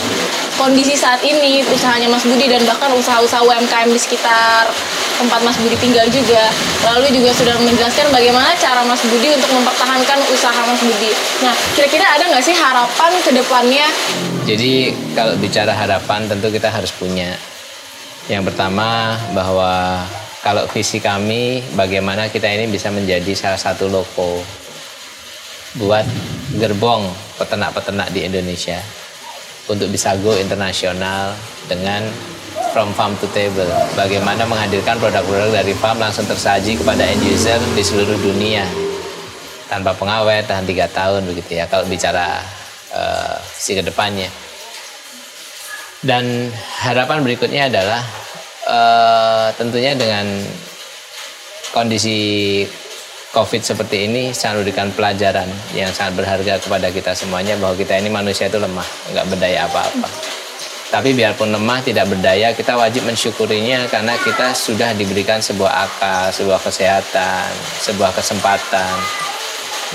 kondisi 0.58 0.94
saat 0.98 1.22
ini 1.24 1.64
usahanya 1.72 2.10
Mas 2.10 2.26
Budi 2.26 2.50
dan 2.50 2.62
bahkan 2.68 2.92
usaha-usaha 2.92 3.42
UMKM 3.42 3.88
di 3.90 4.00
sekitar 4.00 4.68
tempat 5.16 5.40
Mas 5.46 5.56
Budi 5.58 5.78
tinggal 5.78 6.06
juga. 6.10 6.50
Lalu 6.82 7.14
juga 7.14 7.30
sudah 7.32 7.56
menjelaskan 7.62 8.10
bagaimana 8.10 8.52
cara 8.58 8.82
Mas 8.84 9.00
Budi 9.06 9.30
untuk 9.32 9.50
mempertahankan 9.54 10.18
usaha 10.34 10.60
Mas 10.66 10.82
Budi. 10.82 11.10
Nah, 11.46 11.54
kira-kira 11.78 12.06
ada 12.06 12.24
nggak 12.28 12.44
sih 12.44 12.54
harapan 12.54 13.10
ke 13.22 13.30
depannya? 13.32 13.86
Jadi 14.42 14.90
kalau 15.14 15.38
bicara 15.38 15.70
harapan 15.70 16.26
tentu 16.26 16.50
kita 16.50 16.68
harus 16.68 16.90
punya. 16.90 17.38
Yang 18.30 18.54
pertama 18.54 19.18
bahwa 19.34 20.02
kalau 20.42 20.66
visi 20.70 20.98
kami 20.98 21.62
bagaimana 21.74 22.26
kita 22.26 22.50
ini 22.50 22.66
bisa 22.70 22.90
menjadi 22.90 23.30
salah 23.34 23.58
satu 23.58 23.86
loko 23.86 24.62
buat 25.80 26.04
gerbong 26.61 27.08
peternak-peternak 27.40 28.12
di 28.12 28.28
Indonesia 28.28 28.76
untuk 29.70 29.88
bisa 29.88 30.12
go 30.20 30.37
internasional 30.37 31.32
dengan 31.64 32.04
from 32.76 32.92
farm 32.92 33.16
to 33.20 33.28
table. 33.32 33.68
Bagaimana 33.96 34.44
menghadirkan 34.44 35.00
produk-produk 35.00 35.52
dari 35.52 35.72
farm 35.72 36.00
langsung 36.00 36.28
tersaji 36.28 36.76
kepada 36.76 37.04
end 37.04 37.24
user 37.24 37.61
di 37.72 37.80
seluruh 37.85 38.16
dunia 38.20 38.68
tanpa 39.72 39.96
pengawet 39.96 40.44
tahan 40.44 40.68
tiga 40.68 40.85
tahun 40.92 41.24
begitu 41.24 41.56
ya 41.56 41.64
kalau 41.64 41.88
bicara 41.88 42.44
uh, 42.92 43.37
si 43.40 43.72
ke 43.72 43.80
depannya. 43.80 44.28
Dan 46.02 46.50
harapan 46.82 47.22
berikutnya 47.22 47.70
adalah 47.70 48.02
uh, 48.66 49.48
tentunya 49.54 49.94
dengan 49.94 50.26
kondisi 51.70 52.66
COVID 53.33 53.64
seperti 53.64 54.05
ini 54.05 54.37
sangat 54.37 54.61
memberikan 54.61 54.92
pelajaran 54.92 55.49
yang 55.73 55.88
sangat 55.88 56.21
berharga 56.21 56.61
kepada 56.61 56.92
kita 56.92 57.16
semuanya 57.16 57.57
bahwa 57.57 57.73
kita 57.73 57.97
ini 57.97 58.12
manusia 58.12 58.53
itu 58.53 58.61
lemah, 58.61 58.85
nggak 59.09 59.25
berdaya 59.33 59.64
apa-apa. 59.64 60.05
Tapi 60.92 61.16
biarpun 61.16 61.49
lemah 61.49 61.81
tidak 61.81 62.12
berdaya, 62.12 62.53
kita 62.53 62.77
wajib 62.77 63.09
mensyukurinya 63.09 63.88
karena 63.88 64.12
kita 64.21 64.53
sudah 64.53 64.92
diberikan 64.92 65.40
sebuah 65.40 65.73
akal, 65.88 66.29
sebuah 66.29 66.61
kesehatan, 66.61 67.49
sebuah 67.81 68.12
kesempatan. 68.12 69.01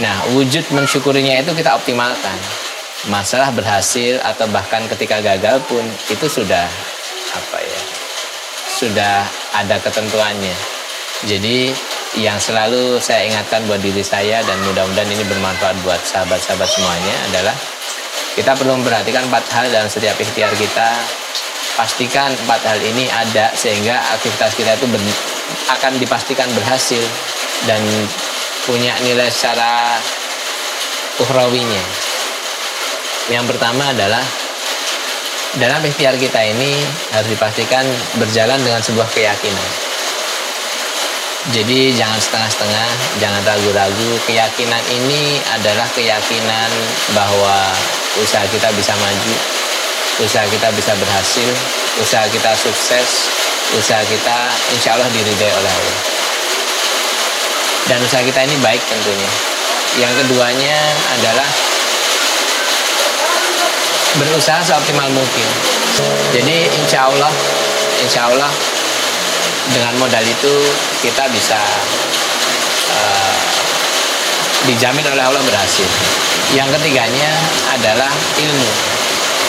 Nah, 0.02 0.18
wujud 0.34 0.66
mensyukurinya 0.74 1.38
itu 1.38 1.54
kita 1.54 1.78
optimalkan. 1.78 2.42
Masalah 3.06 3.54
berhasil 3.54 4.18
atau 4.26 4.50
bahkan 4.50 4.82
ketika 4.90 5.22
gagal 5.22 5.62
pun 5.70 5.86
itu 6.10 6.26
sudah 6.26 6.66
apa 7.38 7.58
ya? 7.62 7.82
Sudah 8.74 9.22
ada 9.54 9.78
ketentuannya. 9.78 10.58
Jadi 11.30 11.78
yang 12.16 12.40
selalu 12.40 13.04
saya 13.04 13.28
ingatkan 13.28 13.68
buat 13.68 13.84
diri 13.84 14.00
saya 14.00 14.40
dan 14.48 14.56
mudah-mudahan 14.64 15.12
ini 15.12 15.28
bermanfaat 15.28 15.76
buat 15.84 16.00
sahabat-sahabat 16.08 16.70
semuanya 16.70 17.16
adalah 17.28 17.56
kita 18.38 18.54
perlu 18.56 18.80
memperhatikan 18.80 19.28
empat 19.28 19.44
hal 19.52 19.66
dalam 19.74 19.90
setiap 19.90 20.16
ikhtiar 20.16 20.54
kita. 20.56 20.94
Pastikan 21.76 22.34
empat 22.48 22.62
hal 22.66 22.80
ini 22.82 23.06
ada 23.10 23.54
sehingga 23.54 23.98
aktivitas 24.18 24.54
kita 24.58 24.78
itu 24.78 24.90
ber, 24.90 25.02
akan 25.78 25.98
dipastikan 26.02 26.50
berhasil 26.58 27.02
dan 27.70 27.82
punya 28.66 28.94
nilai 29.06 29.30
secara 29.30 29.98
ukhrawinya. 31.22 31.84
Yang 33.30 33.46
pertama 33.54 33.94
adalah 33.94 34.26
dalam 35.58 35.82
ikhtiar 35.86 36.18
kita 36.18 36.42
ini 36.46 36.82
harus 37.14 37.30
dipastikan 37.30 37.86
berjalan 38.18 38.58
dengan 38.62 38.82
sebuah 38.82 39.10
keyakinan. 39.14 39.87
Jadi 41.48 41.96
jangan 41.96 42.20
setengah-setengah, 42.20 42.90
jangan 43.24 43.40
ragu-ragu. 43.48 44.12
Keyakinan 44.28 44.84
ini 44.92 45.40
adalah 45.56 45.88
keyakinan 45.96 46.70
bahwa 47.16 47.72
usaha 48.20 48.44
kita 48.52 48.68
bisa 48.76 48.92
maju, 49.00 49.36
usaha 50.28 50.44
kita 50.52 50.68
bisa 50.76 50.92
berhasil, 51.00 51.50
usaha 52.04 52.28
kita 52.28 52.52
sukses, 52.52 53.32
usaha 53.80 54.04
kita 54.04 54.38
insya 54.76 55.00
Allah 55.00 55.08
diridai 55.08 55.52
oleh 55.56 55.72
Allah. 55.72 56.00
Dan 57.88 58.04
usaha 58.04 58.20
kita 58.28 58.44
ini 58.44 58.60
baik 58.60 58.84
tentunya. 58.84 59.32
Yang 60.04 60.14
keduanya 60.20 60.76
adalah 61.16 61.48
berusaha 64.20 64.60
seoptimal 64.68 65.08
mungkin. 65.16 65.48
Jadi 66.36 66.68
insya 66.76 67.08
Allah, 67.08 67.32
insya 68.04 68.28
Allah 68.28 68.52
dengan 69.74 69.94
modal 70.00 70.24
itu 70.24 70.54
kita 71.04 71.28
bisa 71.32 71.60
uh, 72.94 73.38
dijamin 74.68 75.06
oleh 75.08 75.24
Allah 75.24 75.44
berhasil. 75.44 75.88
Yang 76.56 76.80
ketiganya 76.80 77.32
adalah 77.76 78.12
ilmu. 78.40 78.70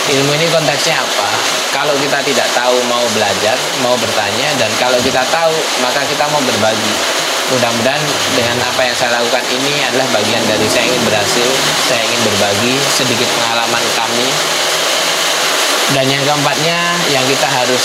Ilmu 0.09 0.31
ini 0.41 0.47
konteksnya 0.49 0.99
apa? 0.99 1.29
Kalau 1.69 1.95
kita 2.01 2.19
tidak 2.25 2.49
tahu 2.57 2.75
mau 2.89 3.05
belajar, 3.13 3.55
mau 3.85 3.93
bertanya, 4.01 4.49
dan 4.57 4.71
kalau 4.81 4.97
kita 5.05 5.21
tahu 5.29 5.53
maka 5.85 6.01
kita 6.09 6.25
mau 6.33 6.41
berbagi. 6.43 6.95
Mudah-mudahan 7.49 8.03
dengan 8.37 8.61
apa 8.61 8.85
yang 8.85 8.97
saya 8.97 9.21
lakukan 9.21 9.41
ini 9.49 9.81
adalah 9.89 10.05
bagian 10.13 10.45
dari 10.49 10.69
saya 10.69 10.85
ingin 10.85 11.01
berhasil, 11.09 11.49
saya 11.89 12.01
ingin 12.05 12.21
berbagi 12.29 12.75
sedikit 12.93 13.29
pengalaman 13.37 13.85
kami. 13.97 14.29
Dan 15.97 16.05
yang 16.13 16.25
keempatnya 16.25 16.77
yang 17.09 17.25
kita 17.25 17.49
harus 17.49 17.85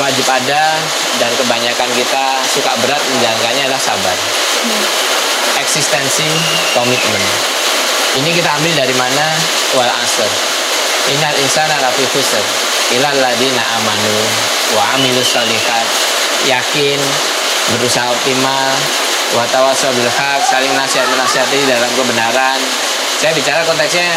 wajib 0.00 0.26
ada 0.28 0.76
dan 1.16 1.30
kebanyakan 1.36 1.88
kita 1.96 2.24
suka 2.48 2.72
berat 2.84 3.02
menjalankannya 3.16 3.62
adalah 3.68 3.82
sabar. 3.82 4.16
Hmm. 4.64 4.84
Eksistensi, 5.60 6.28
komitmen 6.76 7.56
ini 8.16 8.32
kita 8.32 8.48
ambil 8.48 8.72
dari 8.72 8.96
mana? 8.96 9.26
Wal 9.76 9.92
asr. 10.00 10.30
Innal 11.12 11.36
insana 11.36 11.76
lafi 11.84 12.00
khusr. 12.08 12.40
Ilal 12.96 13.18
ladina 13.20 13.60
amanu 13.76 14.16
wa 14.72 14.96
amilu 14.96 15.20
sholihat. 15.20 15.86
Yakin, 16.48 16.96
berusaha 17.76 18.08
optimal, 18.08 18.72
wa 19.36 19.44
haq, 19.44 20.40
saling 20.48 20.72
nasihat 20.72 21.04
menasihati 21.12 21.60
dalam 21.68 21.92
kebenaran. 21.92 22.60
Saya 23.20 23.36
bicara 23.36 23.60
konteksnya 23.68 24.08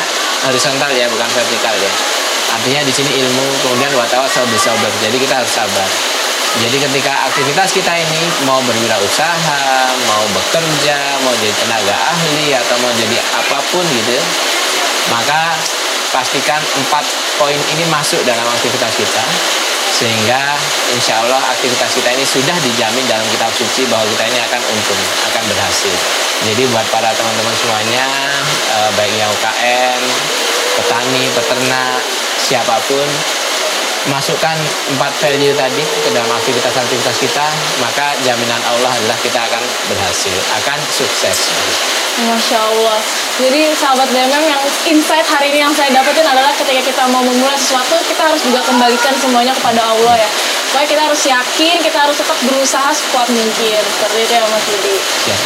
horizontal 0.47 0.91
ya, 0.95 1.11
bukan 1.11 1.27
vertikal 1.35 1.75
ya. 1.75 2.18
Artinya 2.49 2.81
di 2.81 2.93
sini 2.93 3.11
ilmu, 3.21 3.45
kemudian 3.61 3.91
watawasau 3.93 4.45
bersabar. 4.49 4.89
Jadi 5.03 5.17
kita 5.21 5.37
harus 5.37 5.51
sabar. 5.53 5.89
Jadi 6.57 6.81
ketika 6.81 7.13
aktivitas 7.29 7.69
kita 7.77 7.93
ini 7.93 8.21
mau 8.49 8.57
berwirausaha, 8.65 9.61
mau 10.09 10.23
bekerja, 10.33 10.97
mau 11.21 11.33
jadi 11.37 11.53
tenaga 11.61 11.93
ahli 11.93 12.57
atau 12.57 12.75
mau 12.81 12.89
jadi 12.97 13.21
apa 13.37 13.57
pun 13.69 13.85
gitu, 13.85 14.17
maka 15.13 15.53
pastikan 16.09 16.57
empat 16.57 17.05
poin 17.37 17.59
ini 17.77 17.85
masuk 17.93 18.17
dalam 18.25 18.45
aktivitas 18.49 18.97
kita 18.97 19.25
sehingga 19.93 20.41
insya 20.95 21.21
Allah 21.21 21.41
aktivitas 21.53 21.91
kita 21.91 22.09
ini 22.13 22.25
sudah 22.25 22.55
dijamin 22.65 23.05
dalam 23.09 23.25
kitab 23.29 23.51
suci 23.53 23.83
bahwa 23.89 24.05
kita 24.15 24.31
ini 24.31 24.39
akan 24.41 24.61
untung, 24.73 25.01
akan 25.29 25.43
berhasil. 25.49 25.95
Jadi 26.49 26.63
buat 26.71 26.87
para 26.87 27.11
teman-teman 27.13 27.55
semuanya, 27.57 28.05
eh, 28.73 28.89
baik 28.95 29.13
yang 29.17 29.29
UKM, 29.33 30.01
petani, 30.79 31.23
peternak, 31.35 32.01
siapa 32.49 32.81
pun, 32.89 33.07
masukkan 34.09 34.57
empat 34.97 35.13
value 35.21 35.53
tadi 35.53 35.85
ke 35.85 36.09
dalam 36.17 36.31
aktivitas-aktivitas 36.33 37.15
kita, 37.21 37.45
maka 37.77 38.17
jaminan 38.25 38.57
Allah 38.73 38.89
adalah 38.89 39.17
kita 39.21 39.37
akan 39.37 39.63
berhasil, 39.93 40.33
akan 40.57 40.79
sukses. 40.89 41.37
Masya 42.25 42.57
Allah. 42.57 42.99
Jadi 43.39 43.71
sahabat 43.77 44.09
BMM 44.11 44.43
yang 44.49 44.63
insight 44.91 45.23
hari 45.23 45.55
ini 45.55 45.63
yang 45.63 45.71
saya 45.71 45.93
dapetin 45.93 46.25
adalah 46.25 46.51
ketika 46.57 46.81
kita 46.83 47.03
mau 47.13 47.23
memulai 47.23 47.55
sesuatu, 47.55 47.95
kita 48.09 48.27
harus 48.27 48.41
juga 48.43 48.59
kembalikan 48.65 49.13
semuanya 49.21 49.53
kepada 49.55 49.79
Allah 49.79 50.19
ya. 50.19 50.29
Pokoknya 50.73 50.89
kita 50.89 51.01
harus 51.05 51.21
yakin, 51.23 51.75
kita 51.79 51.97
harus 51.97 52.17
tetap 52.19 52.37
berusaha 52.43 52.89
sekuat 52.91 53.29
mungkin. 53.31 53.81
Seperti 53.93 54.17
itu 54.25 54.33
ya 54.35 54.43
Mas 54.43 54.65
Budi. 54.67 54.95
Ya. 55.31 55.37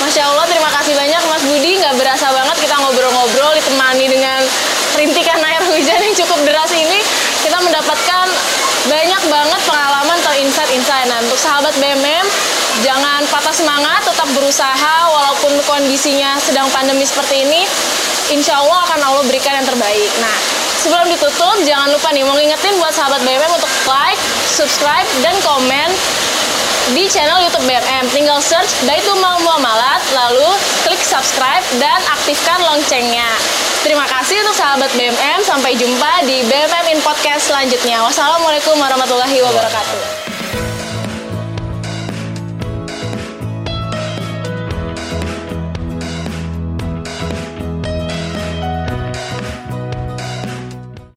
Masya 0.00 0.22
Allah, 0.26 0.44
terima 0.48 0.70
kasih 0.72 0.92
banyak 0.96 1.22
Mas 1.28 1.42
Budi. 1.44 1.70
Nggak 1.76 1.94
berasa 2.00 2.26
banget 2.32 2.56
kita 2.64 2.76
ngobrol-ngobrol 2.80 3.52
ditemani 3.56 4.06
dengan 4.08 4.40
rintikan 4.98 5.38
air 5.42 5.62
hujan 5.66 5.98
yang 6.00 6.14
cukup 6.14 6.38
deras 6.46 6.70
ini. 6.74 7.02
Kita 7.42 7.58
mendapatkan 7.60 8.26
banyak 8.84 9.22
banget 9.32 9.60
pengalaman 9.64 10.16
atau 10.20 10.34
insight-insight. 10.38 11.06
Nah, 11.08 11.18
untuk 11.24 11.40
sahabat 11.40 11.72
BMM, 11.80 12.26
jangan 12.84 13.20
patah 13.32 13.54
semangat, 13.54 14.04
tetap 14.04 14.28
berusaha 14.36 14.94
walaupun 15.08 15.52
kondisinya 15.64 16.36
sedang 16.40 16.68
pandemi 16.72 17.04
seperti 17.04 17.44
ini. 17.48 17.64
Insya 18.32 18.56
Allah 18.56 18.88
akan 18.88 19.00
Allah 19.04 19.24
berikan 19.28 19.52
yang 19.52 19.68
terbaik. 19.68 20.10
Nah, 20.20 20.36
sebelum 20.80 21.06
ditutup, 21.12 21.56
jangan 21.64 21.92
lupa 21.92 22.08
nih 22.12 22.24
mau 22.24 22.36
ngingetin 22.36 22.76
buat 22.80 22.92
sahabat 22.96 23.20
BMM 23.24 23.52
untuk 23.52 23.72
like, 23.88 24.20
subscribe, 24.48 25.08
dan 25.20 25.36
komen 25.44 25.88
di 26.92 27.08
channel 27.08 27.40
YouTube 27.40 27.64
BMM. 27.64 28.04
Tinggal 28.12 28.40
search 28.44 28.72
Baitul 28.84 29.16
Mal 29.16 29.40
Muamalat, 29.40 30.00
lalu 30.12 30.48
klik 30.84 31.00
subscribe 31.00 31.64
dan 31.80 32.00
aktifkan 32.12 32.60
loncengnya. 32.60 33.28
Terima 33.84 34.08
kasih 34.08 34.40
untuk 34.40 34.56
sahabat 34.56 34.88
BMM. 34.96 35.44
Sampai 35.44 35.76
jumpa 35.76 36.24
di 36.24 36.40
BMM 36.48 36.96
in 36.96 37.00
Podcast 37.04 37.52
selanjutnya. 37.52 38.00
Wassalamualaikum 38.00 38.80
warahmatullahi 38.80 39.44
wabarakatuh. 39.44 40.23